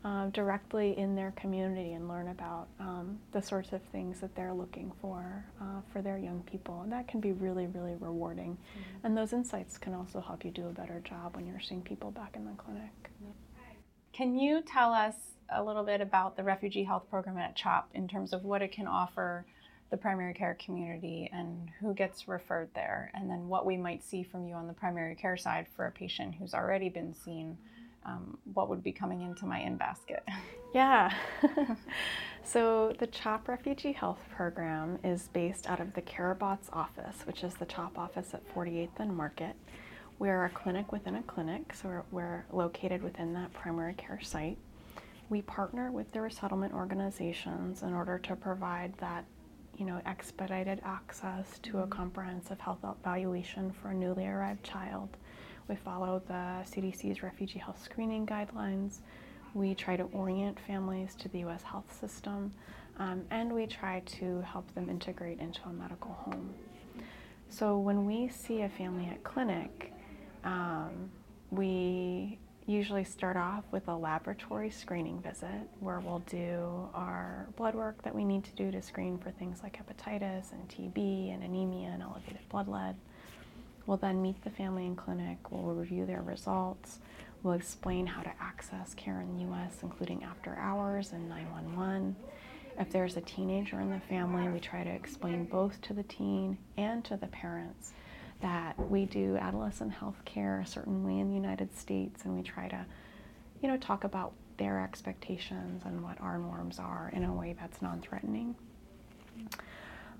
uh, 0.03 0.29
directly 0.29 0.97
in 0.97 1.15
their 1.15 1.33
community 1.35 1.93
and 1.93 2.07
learn 2.07 2.29
about 2.29 2.67
um, 2.79 3.19
the 3.31 3.39
sorts 3.43 3.73
of 3.73 3.81
things 3.91 4.19
that 4.21 4.33
they're 4.35 4.55
looking 4.55 4.91
for 5.01 5.45
uh, 5.61 5.81
for 5.91 6.01
their 6.01 6.17
young 6.17 6.41
people. 6.51 6.81
And 6.81 6.91
that 6.91 7.07
can 7.07 7.19
be 7.19 7.31
really, 7.31 7.67
really 7.67 7.95
rewarding. 7.99 8.57
Mm-hmm. 8.57 9.05
And 9.05 9.15
those 9.15 9.31
insights 9.31 9.77
can 9.77 9.93
also 9.93 10.19
help 10.19 10.43
you 10.43 10.49
do 10.49 10.65
a 10.65 10.71
better 10.71 10.99
job 11.07 11.35
when 11.35 11.45
you're 11.45 11.61
seeing 11.61 11.83
people 11.83 12.09
back 12.09 12.35
in 12.35 12.43
the 12.43 12.53
clinic. 12.53 12.89
Can 14.13 14.35
you 14.35 14.63
tell 14.63 14.93
us 14.93 15.13
a 15.55 15.63
little 15.63 15.83
bit 15.83 16.01
about 16.01 16.37
the 16.37 16.43
refugee 16.43 16.85
health 16.85 17.07
program 17.11 17.37
at 17.37 17.55
CHOP 17.55 17.87
in 17.93 18.07
terms 18.07 18.33
of 18.33 18.43
what 18.43 18.63
it 18.63 18.71
can 18.71 18.87
offer? 18.87 19.45
The 19.91 19.97
primary 19.97 20.33
care 20.33 20.57
community 20.59 21.29
and 21.31 21.69
who 21.79 21.93
gets 21.93 22.27
referred 22.27 22.69
there, 22.73 23.11
and 23.13 23.29
then 23.29 23.47
what 23.47 23.65
we 23.65 23.77
might 23.77 24.03
see 24.03 24.23
from 24.23 24.47
you 24.47 24.55
on 24.55 24.67
the 24.67 24.73
primary 24.73 25.15
care 25.15 25.37
side 25.37 25.67
for 25.75 25.85
a 25.85 25.91
patient 25.91 26.35
who's 26.35 26.53
already 26.53 26.89
been 26.89 27.13
seen. 27.13 27.57
Um, 28.05 28.37
what 28.53 28.67
would 28.67 28.83
be 28.83 28.91
coming 28.91 29.21
into 29.21 29.45
my 29.45 29.59
in 29.59 29.77
basket? 29.77 30.23
Yeah. 30.73 31.13
so 32.43 32.93
the 32.97 33.05
CHOP 33.05 33.47
Refugee 33.47 33.91
Health 33.91 34.17
Program 34.35 34.97
is 35.03 35.29
based 35.31 35.69
out 35.69 35.79
of 35.79 35.93
the 35.93 36.01
Karabots 36.01 36.67
office, 36.73 37.27
which 37.27 37.43
is 37.43 37.53
the 37.53 37.65
CHOP 37.65 37.99
office 37.99 38.33
at 38.33 38.41
48th 38.55 38.99
and 38.99 39.15
Market. 39.15 39.55
We're 40.17 40.45
a 40.45 40.49
clinic 40.49 40.91
within 40.91 41.15
a 41.15 41.21
clinic, 41.23 41.73
so 41.73 41.89
we're, 41.89 42.03
we're 42.11 42.45
located 42.51 43.03
within 43.03 43.33
that 43.33 43.53
primary 43.53 43.93
care 43.93 44.19
site. 44.21 44.57
We 45.29 45.41
partner 45.43 45.91
with 45.91 46.11
the 46.11 46.21
resettlement 46.21 46.73
organizations 46.73 47.83
in 47.83 47.93
order 47.93 48.17
to 48.19 48.35
provide 48.35 48.93
that 48.97 49.25
you 49.77 49.85
know, 49.85 50.01
expedited 50.05 50.81
access 50.83 51.59
to 51.59 51.79
a 51.79 51.81
mm-hmm. 51.81 51.91
comprehensive 51.91 52.59
health 52.59 52.79
evaluation 52.83 53.71
for 53.71 53.89
a 53.89 53.93
newly 53.93 54.27
arrived 54.27 54.63
child. 54.63 55.09
We 55.67 55.75
follow 55.75 56.21
the 56.27 56.63
CDC's 56.69 57.23
refugee 57.23 57.59
health 57.59 57.81
screening 57.83 58.25
guidelines. 58.25 58.99
We 59.53 59.75
try 59.75 59.95
to 59.97 60.03
orient 60.13 60.59
families 60.59 61.15
to 61.15 61.29
the 61.29 61.39
U.S. 61.39 61.63
health 61.63 61.97
system, 61.99 62.53
um, 62.97 63.23
and 63.29 63.53
we 63.53 63.65
try 63.67 64.01
to 64.01 64.41
help 64.41 64.73
them 64.73 64.89
integrate 64.89 65.39
into 65.39 65.61
a 65.65 65.73
medical 65.73 66.11
home. 66.11 66.53
So 67.49 67.77
when 67.77 68.05
we 68.05 68.29
see 68.29 68.63
a 68.63 68.69
family 68.69 69.07
at 69.07 69.23
clinic, 69.23 69.93
um, 70.43 71.09
we 71.51 72.39
usually 72.65 73.03
start 73.03 73.35
off 73.35 73.63
with 73.71 73.87
a 73.87 73.95
laboratory 73.95 74.69
screening 74.69 75.21
visit 75.21 75.67
where 75.79 75.99
we'll 75.99 76.23
do 76.29 76.89
our 76.93 77.47
blood 77.57 77.75
work 77.75 78.01
that 78.03 78.15
we 78.15 78.23
need 78.23 78.43
to 78.43 78.51
do 78.51 78.71
to 78.71 78.81
screen 78.81 79.17
for 79.17 79.31
things 79.31 79.61
like 79.61 79.77
hepatitis 79.77 80.51
and 80.51 80.67
TB 80.69 81.33
and 81.33 81.43
anemia 81.43 81.89
and 81.89 82.01
elevated 82.01 82.47
blood 82.49 82.67
lead. 82.67 82.95
We'll 83.85 83.97
then 83.97 84.21
meet 84.21 84.41
the 84.43 84.49
family 84.49 84.85
in 84.85 84.95
clinic, 84.95 85.51
we'll 85.51 85.73
review 85.73 86.05
their 86.05 86.21
results, 86.21 86.99
we'll 87.41 87.53
explain 87.53 88.07
how 88.07 88.21
to 88.21 88.31
access 88.39 88.93
care 88.93 89.19
in 89.19 89.37
the 89.37 89.43
US, 89.51 89.79
including 89.83 90.23
after 90.23 90.55
hours 90.55 91.11
and 91.11 91.27
911. 91.27 92.15
If 92.79 92.91
there's 92.91 93.17
a 93.17 93.21
teenager 93.21 93.81
in 93.81 93.91
the 93.91 93.99
family, 93.99 94.47
we 94.47 94.59
try 94.59 94.83
to 94.83 94.89
explain 94.89 95.45
both 95.45 95.81
to 95.81 95.93
the 95.93 96.03
teen 96.03 96.57
and 96.77 97.03
to 97.05 97.17
the 97.17 97.27
parents 97.27 97.91
that 98.43 98.77
we 98.89 99.05
do 99.05 99.37
adolescent 99.37 99.91
health 99.91 100.23
care 100.25 100.59
a 100.59 100.67
certain 100.67 101.03
way 101.03 101.19
in 101.19 101.29
the 101.29 101.35
United 101.35 101.75
States, 101.75 102.25
and 102.25 102.35
we 102.35 102.43
try 102.43 102.67
to, 102.67 102.85
you 103.61 103.69
know, 103.69 103.77
talk 103.77 104.03
about 104.03 104.33
their 104.57 104.81
expectations 104.81 105.81
and 105.85 106.03
what 106.03 106.19
our 106.21 106.37
norms 106.37 106.77
are 106.77 107.09
in 107.13 107.23
a 107.23 107.33
way 107.33 107.55
that's 107.59 107.81
non 107.81 108.01
threatening. 108.01 108.53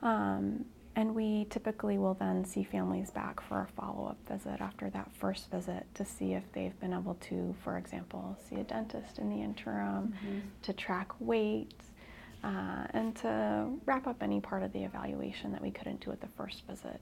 Um, 0.01 0.65
and 0.95 1.13
we 1.13 1.47
typically 1.49 1.97
will 1.97 2.13
then 2.13 2.45
see 2.45 2.63
families 2.63 3.12
back 3.12 3.41
for 3.41 3.62
a 3.62 3.67
follow 3.75 4.07
up 4.07 4.17
visit 4.27 4.62
after 4.62 4.89
that 4.91 5.09
first 5.13 5.49
visit 5.49 5.86
to 5.95 6.05
see 6.05 6.33
if 6.33 6.43
they've 6.53 6.79
been 6.79 6.93
able 6.93 7.15
to, 7.15 7.53
for 7.63 7.77
example, 7.77 8.38
see 8.47 8.55
a 8.55 8.63
dentist 8.63 9.17
in 9.17 9.29
the 9.29 9.41
interim, 9.41 10.13
mm-hmm. 10.13 10.39
to 10.62 10.73
track 10.73 11.12
weight, 11.19 11.73
uh, 12.43 12.86
and 12.91 13.15
to 13.17 13.67
wrap 13.86 14.07
up 14.07 14.21
any 14.21 14.39
part 14.39 14.63
of 14.63 14.71
the 14.71 14.83
evaluation 14.83 15.51
that 15.51 15.62
we 15.62 15.71
couldn't 15.71 15.99
do 15.99 16.12
at 16.12 16.21
the 16.21 16.27
first 16.38 16.65
visit. 16.67 17.01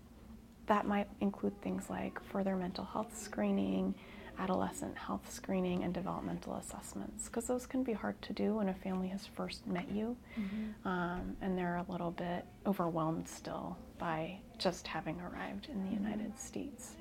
That 0.67 0.87
might 0.87 1.07
include 1.19 1.59
things 1.61 1.89
like 1.89 2.23
further 2.23 2.55
mental 2.55 2.85
health 2.85 3.17
screening, 3.17 3.95
adolescent 4.39 4.97
health 4.97 5.31
screening, 5.31 5.83
and 5.83 5.93
developmental 5.93 6.55
assessments, 6.55 7.25
because 7.25 7.47
those 7.47 7.65
can 7.65 7.83
be 7.83 7.93
hard 7.93 8.21
to 8.23 8.33
do 8.33 8.55
when 8.55 8.69
a 8.69 8.73
family 8.73 9.07
has 9.09 9.25
first 9.25 9.67
met 9.67 9.89
you 9.91 10.15
mm-hmm. 10.39 10.87
um, 10.87 11.35
and 11.41 11.57
they're 11.57 11.77
a 11.87 11.91
little 11.91 12.11
bit 12.11 12.45
overwhelmed 12.65 13.27
still 13.27 13.77
by 13.97 14.37
just 14.57 14.87
having 14.87 15.19
arrived 15.21 15.67
in 15.69 15.83
the 15.83 15.89
mm-hmm. 15.89 16.03
United 16.05 16.39
States. 16.39 16.91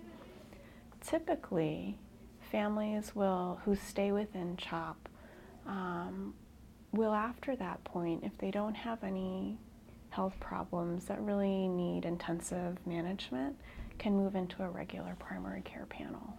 Typically, 1.01 1.99
families 2.51 3.15
will 3.15 3.61
who 3.65 3.75
stay 3.77 4.13
within 4.13 4.57
CHOP 4.57 5.09
um, 5.67 6.35
will, 6.93 7.15
after 7.15 7.55
that 7.57 7.83
point, 7.85 8.25
if 8.25 8.37
they 8.39 8.51
don't 8.51 8.75
have 8.75 9.05
any 9.05 9.59
health 10.11 10.35
problems 10.41 11.07
that 11.07 11.21
really 11.23 11.69
need 11.69 12.05
intensive 12.05 12.77
management 12.87 13.57
can 13.99 14.17
move 14.17 14.35
into 14.35 14.63
a 14.63 14.69
regular 14.69 15.17
primary 15.19 15.63
care 15.63 15.87
panel. 15.87 16.39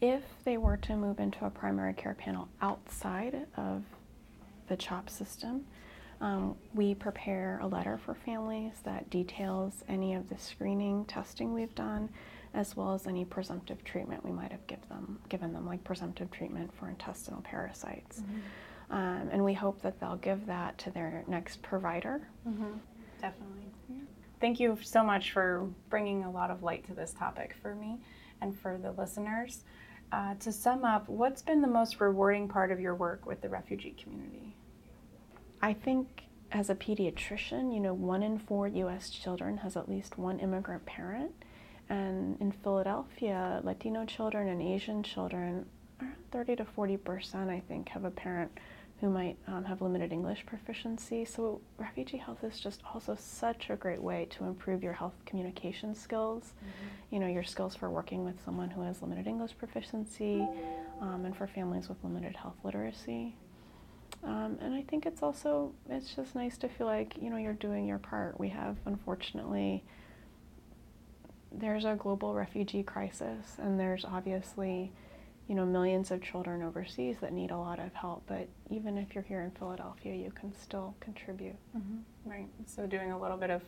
If 0.00 0.22
they 0.44 0.56
were 0.56 0.76
to 0.78 0.96
move 0.96 1.20
into 1.20 1.44
a 1.44 1.50
primary 1.50 1.94
care 1.94 2.14
panel 2.14 2.48
outside 2.60 3.46
of 3.56 3.84
the 4.68 4.76
CHOP 4.76 5.08
system, 5.08 5.64
um, 6.20 6.56
we 6.74 6.94
prepare 6.94 7.58
a 7.62 7.66
letter 7.66 7.98
for 7.98 8.14
families 8.14 8.74
that 8.84 9.10
details 9.10 9.84
any 9.88 10.14
of 10.14 10.28
the 10.28 10.38
screening 10.38 11.04
testing 11.04 11.52
we've 11.52 11.74
done, 11.74 12.08
as 12.54 12.76
well 12.76 12.94
as 12.94 13.06
any 13.06 13.24
presumptive 13.24 13.82
treatment 13.84 14.24
we 14.24 14.30
might 14.30 14.52
have 14.52 14.64
give 14.66 14.88
them, 14.88 15.18
given 15.28 15.52
them, 15.52 15.66
like 15.66 15.82
presumptive 15.82 16.30
treatment 16.30 16.72
for 16.74 16.88
intestinal 16.88 17.40
parasites. 17.42 18.20
Mm-hmm. 18.20 18.38
Um, 18.92 19.30
and 19.32 19.42
we 19.42 19.54
hope 19.54 19.80
that 19.82 19.98
they'll 19.98 20.16
give 20.16 20.46
that 20.46 20.76
to 20.78 20.90
their 20.90 21.24
next 21.26 21.62
provider. 21.62 22.28
Mm-hmm. 22.46 22.72
Definitely. 23.22 23.64
Yeah. 23.88 23.96
Thank 24.38 24.60
you 24.60 24.78
so 24.82 25.02
much 25.02 25.32
for 25.32 25.66
bringing 25.88 26.24
a 26.24 26.30
lot 26.30 26.50
of 26.50 26.62
light 26.62 26.86
to 26.86 26.94
this 26.94 27.14
topic 27.14 27.56
for 27.62 27.74
me 27.74 28.00
and 28.42 28.54
for 28.54 28.76
the 28.76 28.92
listeners. 28.92 29.64
Uh, 30.12 30.34
to 30.40 30.52
sum 30.52 30.84
up, 30.84 31.08
what's 31.08 31.40
been 31.40 31.62
the 31.62 31.68
most 31.68 31.98
rewarding 32.02 32.48
part 32.48 32.70
of 32.70 32.80
your 32.80 32.94
work 32.94 33.24
with 33.24 33.40
the 33.40 33.48
refugee 33.48 33.96
community? 34.02 34.54
I 35.62 35.72
think 35.72 36.24
as 36.50 36.68
a 36.68 36.74
pediatrician, 36.74 37.72
you 37.72 37.80
know, 37.80 37.94
one 37.94 38.22
in 38.22 38.38
four 38.38 38.68
U.S. 38.68 39.08
children 39.08 39.56
has 39.58 39.74
at 39.74 39.88
least 39.88 40.18
one 40.18 40.38
immigrant 40.38 40.84
parent. 40.84 41.32
And 41.88 42.38
in 42.42 42.52
Philadelphia, 42.52 43.62
Latino 43.64 44.04
children 44.04 44.48
and 44.48 44.60
Asian 44.60 45.02
children, 45.02 45.64
30 46.30 46.56
to 46.56 46.64
40 46.66 46.96
percent, 46.98 47.48
I 47.48 47.60
think, 47.60 47.88
have 47.88 48.04
a 48.04 48.10
parent 48.10 48.52
who 49.02 49.10
might 49.10 49.36
um, 49.46 49.64
have 49.64 49.82
limited 49.82 50.12
English 50.12 50.46
proficiency. 50.46 51.26
So, 51.26 51.60
refugee 51.76 52.16
health 52.16 52.42
is 52.42 52.58
just 52.58 52.80
also 52.94 53.14
such 53.18 53.68
a 53.68 53.76
great 53.76 54.00
way 54.00 54.26
to 54.30 54.44
improve 54.44 54.82
your 54.82 54.94
health 54.94 55.12
communication 55.26 55.94
skills. 55.94 56.54
Mm-hmm. 56.56 57.14
You 57.14 57.20
know, 57.20 57.26
your 57.26 57.42
skills 57.42 57.76
for 57.76 57.90
working 57.90 58.24
with 58.24 58.42
someone 58.44 58.70
who 58.70 58.80
has 58.82 59.02
limited 59.02 59.26
English 59.26 59.58
proficiency, 59.58 60.46
um, 61.02 61.24
and 61.26 61.36
for 61.36 61.46
families 61.46 61.88
with 61.90 61.98
limited 62.02 62.36
health 62.36 62.56
literacy. 62.64 63.36
Um, 64.24 64.56
and 64.62 64.72
I 64.72 64.82
think 64.82 65.04
it's 65.04 65.22
also 65.22 65.72
it's 65.90 66.14
just 66.14 66.34
nice 66.34 66.56
to 66.58 66.68
feel 66.68 66.86
like 66.86 67.16
you 67.20 67.28
know 67.28 67.36
you're 67.36 67.54
doing 67.54 67.86
your 67.86 67.98
part. 67.98 68.38
We 68.38 68.48
have 68.50 68.76
unfortunately 68.86 69.84
there's 71.54 71.84
a 71.84 71.94
global 71.94 72.34
refugee 72.34 72.82
crisis, 72.82 73.56
and 73.58 73.78
there's 73.78 74.04
obviously, 74.04 74.92
you 75.52 75.56
know, 75.56 75.66
millions 75.66 76.10
of 76.10 76.22
children 76.22 76.62
overseas 76.62 77.16
that 77.20 77.30
need 77.30 77.50
a 77.50 77.56
lot 77.58 77.78
of 77.78 77.92
help. 77.92 78.22
But 78.26 78.48
even 78.70 78.96
if 78.96 79.14
you're 79.14 79.22
here 79.22 79.42
in 79.42 79.50
Philadelphia, 79.50 80.14
you 80.14 80.30
can 80.30 80.50
still 80.54 80.94
contribute. 80.98 81.56
Mm-hmm. 81.76 82.30
Right. 82.30 82.48
So 82.64 82.86
doing 82.86 83.12
a 83.12 83.20
little 83.20 83.36
bit 83.36 83.50
of 83.50 83.60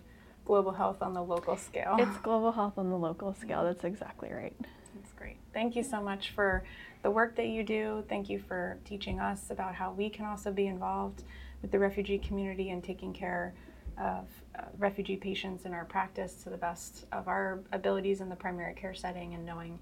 global 0.46 0.72
health 0.72 1.02
on 1.02 1.12
the 1.12 1.22
local 1.22 1.58
scale. 1.58 1.96
It's 1.98 2.16
global 2.22 2.52
health 2.52 2.78
on 2.78 2.88
the 2.88 2.96
local 2.96 3.34
scale. 3.34 3.64
That's 3.64 3.84
exactly 3.84 4.32
right. 4.32 4.56
That's 4.94 5.12
great. 5.12 5.36
Thank 5.52 5.76
you 5.76 5.82
so 5.82 6.00
much 6.00 6.30
for 6.30 6.64
the 7.02 7.10
work 7.10 7.36
that 7.36 7.48
you 7.48 7.62
do. 7.62 8.02
Thank 8.08 8.30
you 8.30 8.38
for 8.38 8.78
teaching 8.86 9.20
us 9.20 9.50
about 9.50 9.74
how 9.74 9.92
we 9.92 10.08
can 10.08 10.24
also 10.24 10.50
be 10.52 10.68
involved 10.68 11.22
with 11.60 11.70
the 11.70 11.78
refugee 11.78 12.16
community 12.16 12.70
and 12.70 12.82
taking 12.82 13.12
care 13.12 13.52
of 13.98 14.26
uh, 14.58 14.62
refugee 14.78 15.16
patients 15.16 15.66
in 15.66 15.74
our 15.74 15.84
practice 15.84 16.44
to 16.44 16.48
the 16.48 16.56
best 16.56 17.04
of 17.12 17.28
our 17.28 17.60
abilities 17.72 18.22
in 18.22 18.30
the 18.30 18.36
primary 18.36 18.72
care 18.72 18.94
setting 18.94 19.34
and 19.34 19.44
knowing 19.44 19.78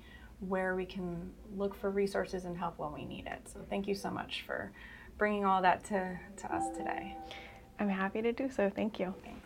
where 0.48 0.74
we 0.74 0.84
can 0.84 1.30
look 1.56 1.74
for 1.74 1.90
resources 1.90 2.44
and 2.44 2.56
help 2.56 2.78
when 2.78 2.92
we 2.92 3.04
need 3.04 3.26
it. 3.26 3.48
So 3.52 3.60
thank 3.70 3.86
you 3.86 3.94
so 3.94 4.10
much 4.10 4.44
for 4.46 4.72
bringing 5.18 5.44
all 5.44 5.62
that 5.62 5.84
to, 5.84 6.18
to 6.38 6.54
us 6.54 6.76
today. 6.76 7.16
I'm 7.78 7.88
happy 7.88 8.22
to 8.22 8.32
do 8.32 8.50
so. 8.50 8.70
Thank 8.74 8.98
you. 8.98 9.14
Thanks. 9.24 9.42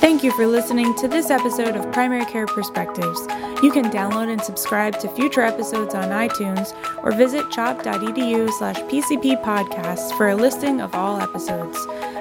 Thank 0.00 0.24
you 0.24 0.32
for 0.32 0.46
listening 0.46 0.94
to 0.96 1.08
this 1.08 1.30
episode 1.30 1.76
of 1.76 1.90
Primary 1.92 2.26
Care 2.26 2.46
Perspectives. 2.46 3.20
You 3.62 3.70
can 3.70 3.90
download 3.90 4.30
and 4.30 4.40
subscribe 4.42 4.98
to 5.00 5.08
future 5.08 5.40
episodes 5.40 5.94
on 5.94 6.10
iTunes 6.10 6.74
or 7.02 7.12
visit 7.12 7.50
chop.edu 7.50 8.50
slash 8.50 8.76
PCP 8.76 9.42
podcasts 9.42 10.14
for 10.16 10.28
a 10.28 10.34
listing 10.34 10.80
of 10.80 10.94
all 10.94 11.20
episodes. 11.20 11.78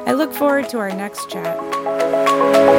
I 0.08 0.14
look 0.14 0.32
forward 0.32 0.70
to 0.70 0.78
our 0.78 0.92
next 0.92 1.30
chat. 1.30 2.79